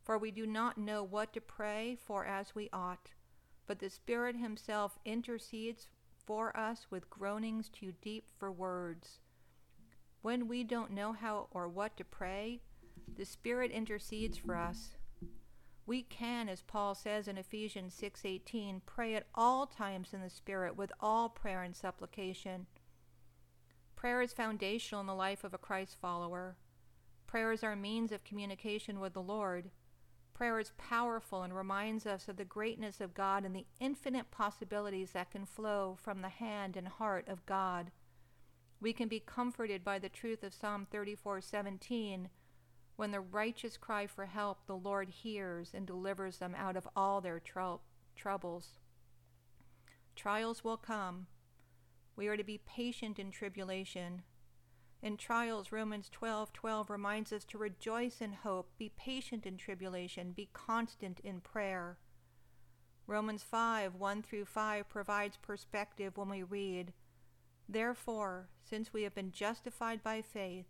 for 0.02 0.18
we 0.18 0.30
do 0.30 0.46
not 0.46 0.78
know 0.78 1.02
what 1.02 1.32
to 1.34 1.40
pray 1.40 1.96
for 1.96 2.24
as 2.24 2.54
we 2.54 2.70
ought, 2.72 3.13
but 3.66 3.78
the 3.78 3.90
Spirit 3.90 4.36
himself 4.36 4.98
intercedes 5.04 5.88
for 6.16 6.56
us 6.56 6.90
with 6.90 7.10
groanings 7.10 7.68
too 7.68 7.92
deep 7.92 8.30
for 8.30 8.50
words." 8.50 9.20
When 10.22 10.48
we 10.48 10.64
don't 10.64 10.90
know 10.90 11.12
how 11.12 11.48
or 11.50 11.68
what 11.68 11.96
to 11.98 12.04
pray, 12.04 12.62
the 13.06 13.26
Spirit 13.26 13.70
intercedes 13.70 14.38
for 14.38 14.56
us. 14.56 14.96
We 15.86 16.02
can, 16.02 16.48
as 16.48 16.62
Paul 16.62 16.94
says 16.94 17.28
in 17.28 17.36
Ephesians 17.36 17.92
6:18, 17.94 18.80
pray 18.80 19.14
at 19.14 19.28
all 19.34 19.66
times 19.66 20.14
in 20.14 20.22
the 20.22 20.30
Spirit 20.30 20.76
with 20.76 20.92
all 20.98 21.28
prayer 21.28 21.62
and 21.62 21.76
supplication. 21.76 22.66
Prayer 23.94 24.22
is 24.22 24.32
foundational 24.32 25.02
in 25.02 25.06
the 25.06 25.14
life 25.14 25.44
of 25.44 25.52
a 25.52 25.58
Christ 25.58 25.96
follower. 25.96 26.56
Prayer 27.26 27.52
is 27.52 27.62
our 27.62 27.76
means 27.76 28.12
of 28.12 28.24
communication 28.24 29.00
with 29.00 29.12
the 29.12 29.22
Lord. 29.22 29.70
Prayer 30.34 30.58
is 30.58 30.72
powerful 30.76 31.42
and 31.42 31.54
reminds 31.54 32.06
us 32.06 32.28
of 32.28 32.36
the 32.36 32.44
greatness 32.44 33.00
of 33.00 33.14
God 33.14 33.44
and 33.44 33.54
the 33.54 33.66
infinite 33.78 34.32
possibilities 34.32 35.12
that 35.12 35.30
can 35.30 35.46
flow 35.46 35.96
from 36.02 36.22
the 36.22 36.28
hand 36.28 36.76
and 36.76 36.88
heart 36.88 37.28
of 37.28 37.46
God. 37.46 37.92
We 38.80 38.92
can 38.92 39.06
be 39.06 39.20
comforted 39.20 39.84
by 39.84 40.00
the 40.00 40.08
truth 40.08 40.42
of 40.42 40.52
Psalm 40.52 40.86
34:17. 40.90 42.30
When 42.96 43.12
the 43.12 43.20
righteous 43.20 43.76
cry 43.76 44.08
for 44.08 44.26
help, 44.26 44.66
the 44.66 44.76
Lord 44.76 45.08
hears 45.08 45.72
and 45.72 45.86
delivers 45.86 46.38
them 46.38 46.54
out 46.56 46.76
of 46.76 46.88
all 46.96 47.20
their 47.20 47.38
trou- 47.38 47.80
troubles. 48.16 48.80
Trials 50.16 50.64
will 50.64 50.76
come. 50.76 51.28
We 52.16 52.26
are 52.26 52.36
to 52.36 52.44
be 52.44 52.58
patient 52.58 53.18
in 53.18 53.30
tribulation. 53.30 54.22
In 55.02 55.16
trials, 55.16 55.72
Romans 55.72 56.08
12:12 56.10 56.52
12 56.52 56.90
reminds 56.90 57.32
us 57.32 57.44
to 57.46 57.58
rejoice 57.58 58.20
in 58.20 58.32
hope, 58.32 58.76
be 58.78 58.88
patient 58.90 59.44
in 59.44 59.56
tribulation, 59.56 60.32
be 60.32 60.48
constant 60.52 61.20
in 61.20 61.40
prayer. 61.40 61.98
Romans 63.06 63.42
5 63.42 63.94
1 63.94 64.22
through 64.22 64.46
5 64.46 64.88
provides 64.88 65.36
perspective 65.36 66.16
when 66.16 66.30
we 66.30 66.42
read, 66.42 66.92
Therefore, 67.68 68.48
since 68.62 68.92
we 68.92 69.02
have 69.02 69.14
been 69.14 69.30
justified 69.30 70.02
by 70.02 70.22
faith, 70.22 70.66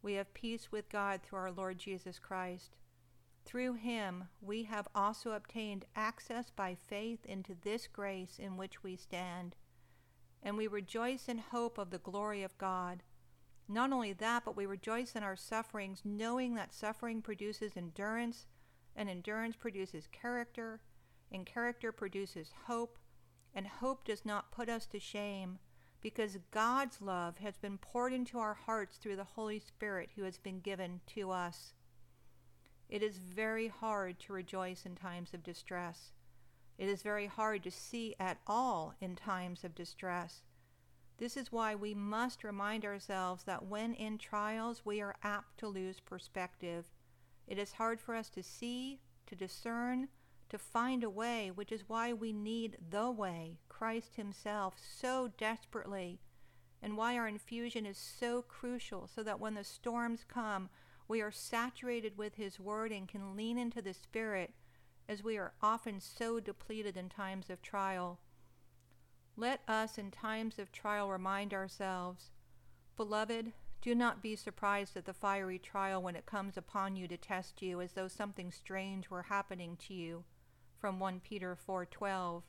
we 0.00 0.14
have 0.14 0.32
peace 0.32 0.70
with 0.70 0.88
God 0.88 1.22
through 1.22 1.38
our 1.38 1.52
Lord 1.52 1.78
Jesus 1.78 2.18
Christ. 2.18 2.76
Through 3.44 3.74
him 3.74 4.28
we 4.40 4.64
have 4.64 4.88
also 4.94 5.32
obtained 5.32 5.86
access 5.96 6.50
by 6.50 6.74
faith 6.86 7.24
into 7.24 7.54
this 7.54 7.86
grace 7.86 8.38
in 8.38 8.56
which 8.56 8.82
we 8.82 8.96
stand, 8.96 9.56
and 10.42 10.56
we 10.56 10.66
rejoice 10.66 11.28
in 11.28 11.38
hope 11.38 11.78
of 11.78 11.90
the 11.90 11.98
glory 11.98 12.42
of 12.42 12.56
God. 12.58 13.02
Not 13.68 13.92
only 13.92 14.14
that, 14.14 14.44
but 14.44 14.56
we 14.56 14.64
rejoice 14.64 15.14
in 15.14 15.22
our 15.22 15.36
sufferings, 15.36 16.00
knowing 16.04 16.54
that 16.54 16.72
suffering 16.72 17.20
produces 17.20 17.76
endurance, 17.76 18.46
and 18.96 19.10
endurance 19.10 19.56
produces 19.56 20.08
character, 20.10 20.80
and 21.30 21.44
character 21.44 21.92
produces 21.92 22.50
hope, 22.66 22.98
and 23.54 23.66
hope 23.66 24.04
does 24.04 24.24
not 24.24 24.50
put 24.50 24.68
us 24.68 24.86
to 24.86 24.98
shame 24.98 25.58
because 26.00 26.38
God's 26.50 27.02
love 27.02 27.38
has 27.38 27.56
been 27.56 27.78
poured 27.78 28.12
into 28.12 28.38
our 28.38 28.54
hearts 28.54 28.96
through 28.96 29.16
the 29.16 29.24
Holy 29.24 29.58
Spirit 29.58 30.10
who 30.16 30.22
has 30.22 30.38
been 30.38 30.60
given 30.60 31.00
to 31.14 31.30
us. 31.30 31.74
It 32.88 33.02
is 33.02 33.18
very 33.18 33.68
hard 33.68 34.18
to 34.20 34.32
rejoice 34.32 34.86
in 34.86 34.94
times 34.94 35.34
of 35.34 35.42
distress. 35.42 36.12
It 36.78 36.88
is 36.88 37.02
very 37.02 37.26
hard 37.26 37.62
to 37.64 37.70
see 37.70 38.14
at 38.20 38.38
all 38.46 38.94
in 39.00 39.16
times 39.16 39.64
of 39.64 39.74
distress. 39.74 40.42
This 41.18 41.36
is 41.36 41.50
why 41.50 41.74
we 41.74 41.94
must 41.94 42.44
remind 42.44 42.84
ourselves 42.84 43.42
that 43.42 43.66
when 43.66 43.92
in 43.94 44.18
trials, 44.18 44.82
we 44.84 45.00
are 45.00 45.16
apt 45.24 45.58
to 45.58 45.66
lose 45.66 45.98
perspective. 45.98 46.86
It 47.48 47.58
is 47.58 47.72
hard 47.72 48.00
for 48.00 48.14
us 48.14 48.30
to 48.30 48.42
see, 48.42 49.00
to 49.26 49.34
discern, 49.34 50.08
to 50.48 50.58
find 50.58 51.02
a 51.02 51.10
way, 51.10 51.50
which 51.50 51.72
is 51.72 51.88
why 51.88 52.12
we 52.12 52.32
need 52.32 52.78
the 52.90 53.10
way, 53.10 53.58
Christ 53.68 54.14
Himself, 54.14 54.76
so 54.78 55.32
desperately, 55.36 56.20
and 56.80 56.96
why 56.96 57.18
our 57.18 57.26
infusion 57.26 57.84
is 57.84 57.98
so 57.98 58.42
crucial, 58.42 59.08
so 59.08 59.24
that 59.24 59.40
when 59.40 59.54
the 59.54 59.64
storms 59.64 60.24
come, 60.26 60.68
we 61.08 61.20
are 61.20 61.32
saturated 61.32 62.16
with 62.16 62.36
His 62.36 62.60
Word 62.60 62.92
and 62.92 63.08
can 63.08 63.34
lean 63.34 63.58
into 63.58 63.82
the 63.82 63.92
Spirit, 63.92 64.54
as 65.08 65.24
we 65.24 65.36
are 65.36 65.54
often 65.60 66.00
so 66.00 66.38
depleted 66.38 66.96
in 66.96 67.08
times 67.08 67.50
of 67.50 67.60
trial. 67.60 68.20
Let 69.40 69.60
us 69.68 69.98
in 69.98 70.10
times 70.10 70.58
of 70.58 70.72
trial 70.72 71.12
remind 71.12 71.54
ourselves, 71.54 72.32
Beloved, 72.96 73.52
do 73.80 73.94
not 73.94 74.20
be 74.20 74.34
surprised 74.34 74.96
at 74.96 75.04
the 75.04 75.14
fiery 75.14 75.60
trial 75.60 76.02
when 76.02 76.16
it 76.16 76.26
comes 76.26 76.56
upon 76.56 76.96
you 76.96 77.06
to 77.06 77.16
test 77.16 77.62
you 77.62 77.80
as 77.80 77.92
though 77.92 78.08
something 78.08 78.50
strange 78.50 79.10
were 79.10 79.22
happening 79.22 79.76
to 79.86 79.94
you 79.94 80.24
from 80.76 80.98
1 80.98 81.20
Peter 81.20 81.54
4:12 81.54 82.42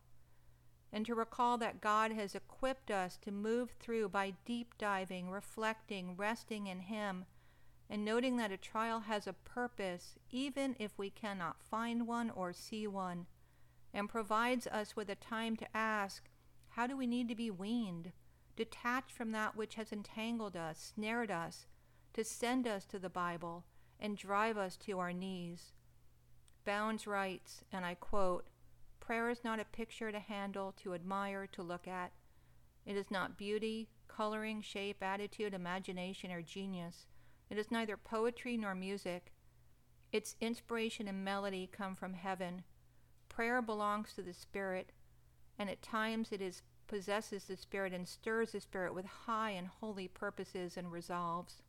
and 0.91 1.05
to 1.05 1.13
recall 1.13 1.59
that 1.59 1.79
God 1.79 2.11
has 2.11 2.33
equipped 2.33 2.89
us 2.89 3.17
to 3.17 3.31
move 3.31 3.69
through 3.79 4.09
by 4.09 4.31
deep 4.43 4.75
diving, 4.79 5.29
reflecting, 5.29 6.17
resting 6.17 6.65
in 6.65 6.79
him 6.79 7.27
and 7.87 8.03
noting 8.03 8.37
that 8.37 8.51
a 8.51 8.57
trial 8.57 9.01
has 9.01 9.27
a 9.27 9.33
purpose 9.33 10.17
even 10.31 10.75
if 10.79 10.97
we 10.97 11.11
cannot 11.11 11.61
find 11.61 12.07
one 12.07 12.31
or 12.31 12.51
see 12.51 12.87
one 12.87 13.27
and 13.93 14.09
provides 14.09 14.65
us 14.65 14.95
with 14.95 15.07
a 15.07 15.15
time 15.15 15.55
to 15.55 15.77
ask 15.77 16.28
how 16.79 16.87
do 16.87 16.95
we 16.95 17.05
need 17.05 17.27
to 17.27 17.35
be 17.35 17.51
weaned 17.51 18.13
detached 18.55 19.11
from 19.11 19.33
that 19.33 19.53
which 19.53 19.75
has 19.75 19.91
entangled 19.91 20.55
us 20.55 20.93
snared 20.95 21.29
us 21.29 21.65
to 22.13 22.23
send 22.23 22.65
us 22.65 22.85
to 22.85 22.97
the 22.97 23.09
Bible 23.09 23.65
and 23.99 24.15
drive 24.15 24.57
us 24.57 24.77
to 24.77 24.97
our 24.97 25.11
knees 25.11 25.73
Bounds 26.63 27.05
writes, 27.05 27.65
and 27.73 27.83
I 27.83 27.95
quote, 27.95 28.47
Prayer 29.01 29.29
is 29.29 29.43
not 29.43 29.59
a 29.59 29.65
picture 29.65 30.09
to 30.09 30.19
handle, 30.19 30.73
to 30.83 30.93
admire, 30.93 31.47
to 31.47 31.61
look 31.61 31.85
at. 31.85 32.13
It 32.85 32.95
is 32.95 33.11
not 33.11 33.37
beauty, 33.37 33.89
coloring, 34.07 34.61
shape, 34.61 35.03
attitude, 35.03 35.53
imagination, 35.53 36.31
or 36.31 36.41
genius. 36.41 37.07
It 37.49 37.57
is 37.57 37.71
neither 37.71 37.97
poetry 37.97 38.55
nor 38.55 38.73
music. 38.73 39.33
Its 40.13 40.37
inspiration 40.39 41.09
and 41.09 41.25
melody 41.25 41.67
come 41.69 41.95
from 41.95 42.13
heaven. 42.13 42.63
Prayer 43.27 43.61
belongs 43.61 44.13
to 44.13 44.21
the 44.21 44.33
Spirit, 44.33 44.91
and 45.57 45.69
at 45.69 45.81
times 45.81 46.31
it 46.31 46.41
is 46.41 46.61
possesses 46.89 47.45
the 47.45 47.55
Spirit 47.55 47.93
and 47.93 48.07
stirs 48.07 48.51
the 48.51 48.59
Spirit 48.59 48.93
with 48.93 49.05
high 49.05 49.51
and 49.51 49.67
holy 49.67 50.07
purposes 50.07 50.75
and 50.75 50.91
resolves. 50.91 51.61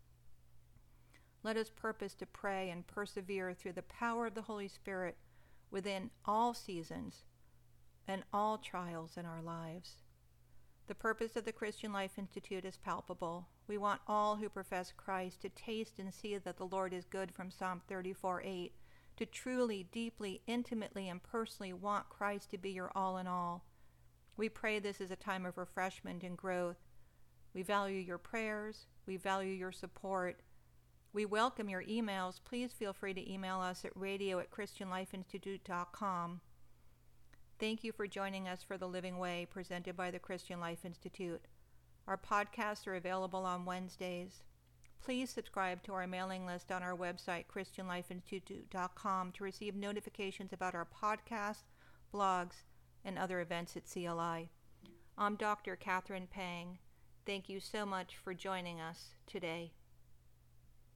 Let 1.43 1.57
us 1.57 1.71
purpose 1.71 2.15
to 2.15 2.27
pray 2.27 2.71
and 2.71 2.87
persevere 2.87 3.55
through 3.55 3.75
the 3.75 3.83
power 3.83 4.27
of 4.27 4.35
the 4.35 4.43
Holy 4.43 4.67
Spirit 4.67 5.17
within 5.71 6.11
all 6.25 6.55
seasons 6.55 7.25
and 8.09 8.25
all 8.33 8.59
trials 8.59 9.17
in 9.17 9.27
our 9.27 9.43
lives. 9.43 10.03
The 10.87 10.95
purpose 10.95 11.37
of 11.37 11.45
the 11.45 11.53
Christian 11.53 11.93
Life 11.93 12.19
Institute 12.19 12.65
is 12.65 12.77
palpable. 12.79 13.47
We 13.69 13.79
want 13.79 14.01
all 14.09 14.37
who 14.37 14.49
profess 14.49 14.93
Christ 14.97 15.43
to 15.43 15.49
taste 15.51 15.99
and 15.99 16.13
see 16.13 16.37
that 16.37 16.57
the 16.57 16.67
Lord 16.67 16.93
is 16.93 17.05
good 17.05 17.31
from 17.31 17.51
Psalm 17.51 17.83
34 17.89 18.43
8, 18.45 18.73
to 19.19 19.27
truly, 19.27 19.87
deeply, 19.93 20.41
intimately, 20.47 21.09
and 21.09 21.23
personally 21.23 21.73
want 21.73 22.09
Christ 22.09 22.51
to 22.51 22.59
be 22.59 22.71
your 22.71 22.91
all 22.95 23.19
in 23.19 23.29
all. 23.29 23.65
We 24.41 24.49
pray 24.49 24.79
this 24.79 25.03
is 25.03 25.11
a 25.11 25.17
time 25.17 25.45
of 25.45 25.59
refreshment 25.59 26.23
and 26.23 26.35
growth. 26.35 26.79
We 27.53 27.61
value 27.61 27.99
your 27.99 28.17
prayers, 28.17 28.87
we 29.05 29.19
value 29.19 29.53
your 29.53 29.71
support, 29.71 30.41
we 31.13 31.27
welcome 31.27 31.69
your 31.69 31.83
emails. 31.83 32.41
Please 32.43 32.73
feel 32.73 32.95
free 32.95 33.13
to 33.13 33.31
email 33.31 33.61
us 33.61 33.85
at 33.85 33.95
radio 33.95 34.39
at 34.39 34.51
christianlifeinstitute.com. 34.51 36.41
Thank 37.59 37.85
you 37.85 37.93
for 37.93 38.07
joining 38.07 38.49
us 38.49 38.63
for 38.63 38.79
The 38.79 38.89
Living 38.89 39.19
Way 39.19 39.47
presented 39.51 39.95
by 39.95 40.11
the 40.11 40.19
Christian 40.19 40.59
Life 40.59 40.87
Institute. 40.87 41.43
Our 42.09 42.17
podcasts 42.17 42.87
are 42.87 42.95
available 42.95 43.45
on 43.45 43.67
Wednesdays. 43.67 44.43
Please 45.05 45.29
subscribe 45.29 45.83
to 45.83 45.93
our 45.93 46.07
mailing 46.07 46.47
list 46.47 46.73
on 46.73 46.83
our 46.83 46.97
website, 46.97 47.45
ChristianLifeInstitute.com, 47.55 49.33
to 49.33 49.45
receive 49.45 49.77
notifications 49.77 50.55
about 50.55 50.75
our 50.75 50.87
podcasts, 50.87 51.65
blogs, 52.11 52.63
and 53.05 53.19
other 53.19 53.41
events 53.41 53.77
at 53.77 53.91
CLI. 53.91 54.51
I'm 55.19 55.37
Dr. 55.37 55.77
Catherine 55.77 56.29
Pang. 56.31 56.79
Thank 57.27 57.49
you 57.49 57.61
so 57.61 57.85
much 57.85 58.17
for 58.17 58.35
joining 58.35 58.81
us 58.81 59.15
today. 59.27 59.73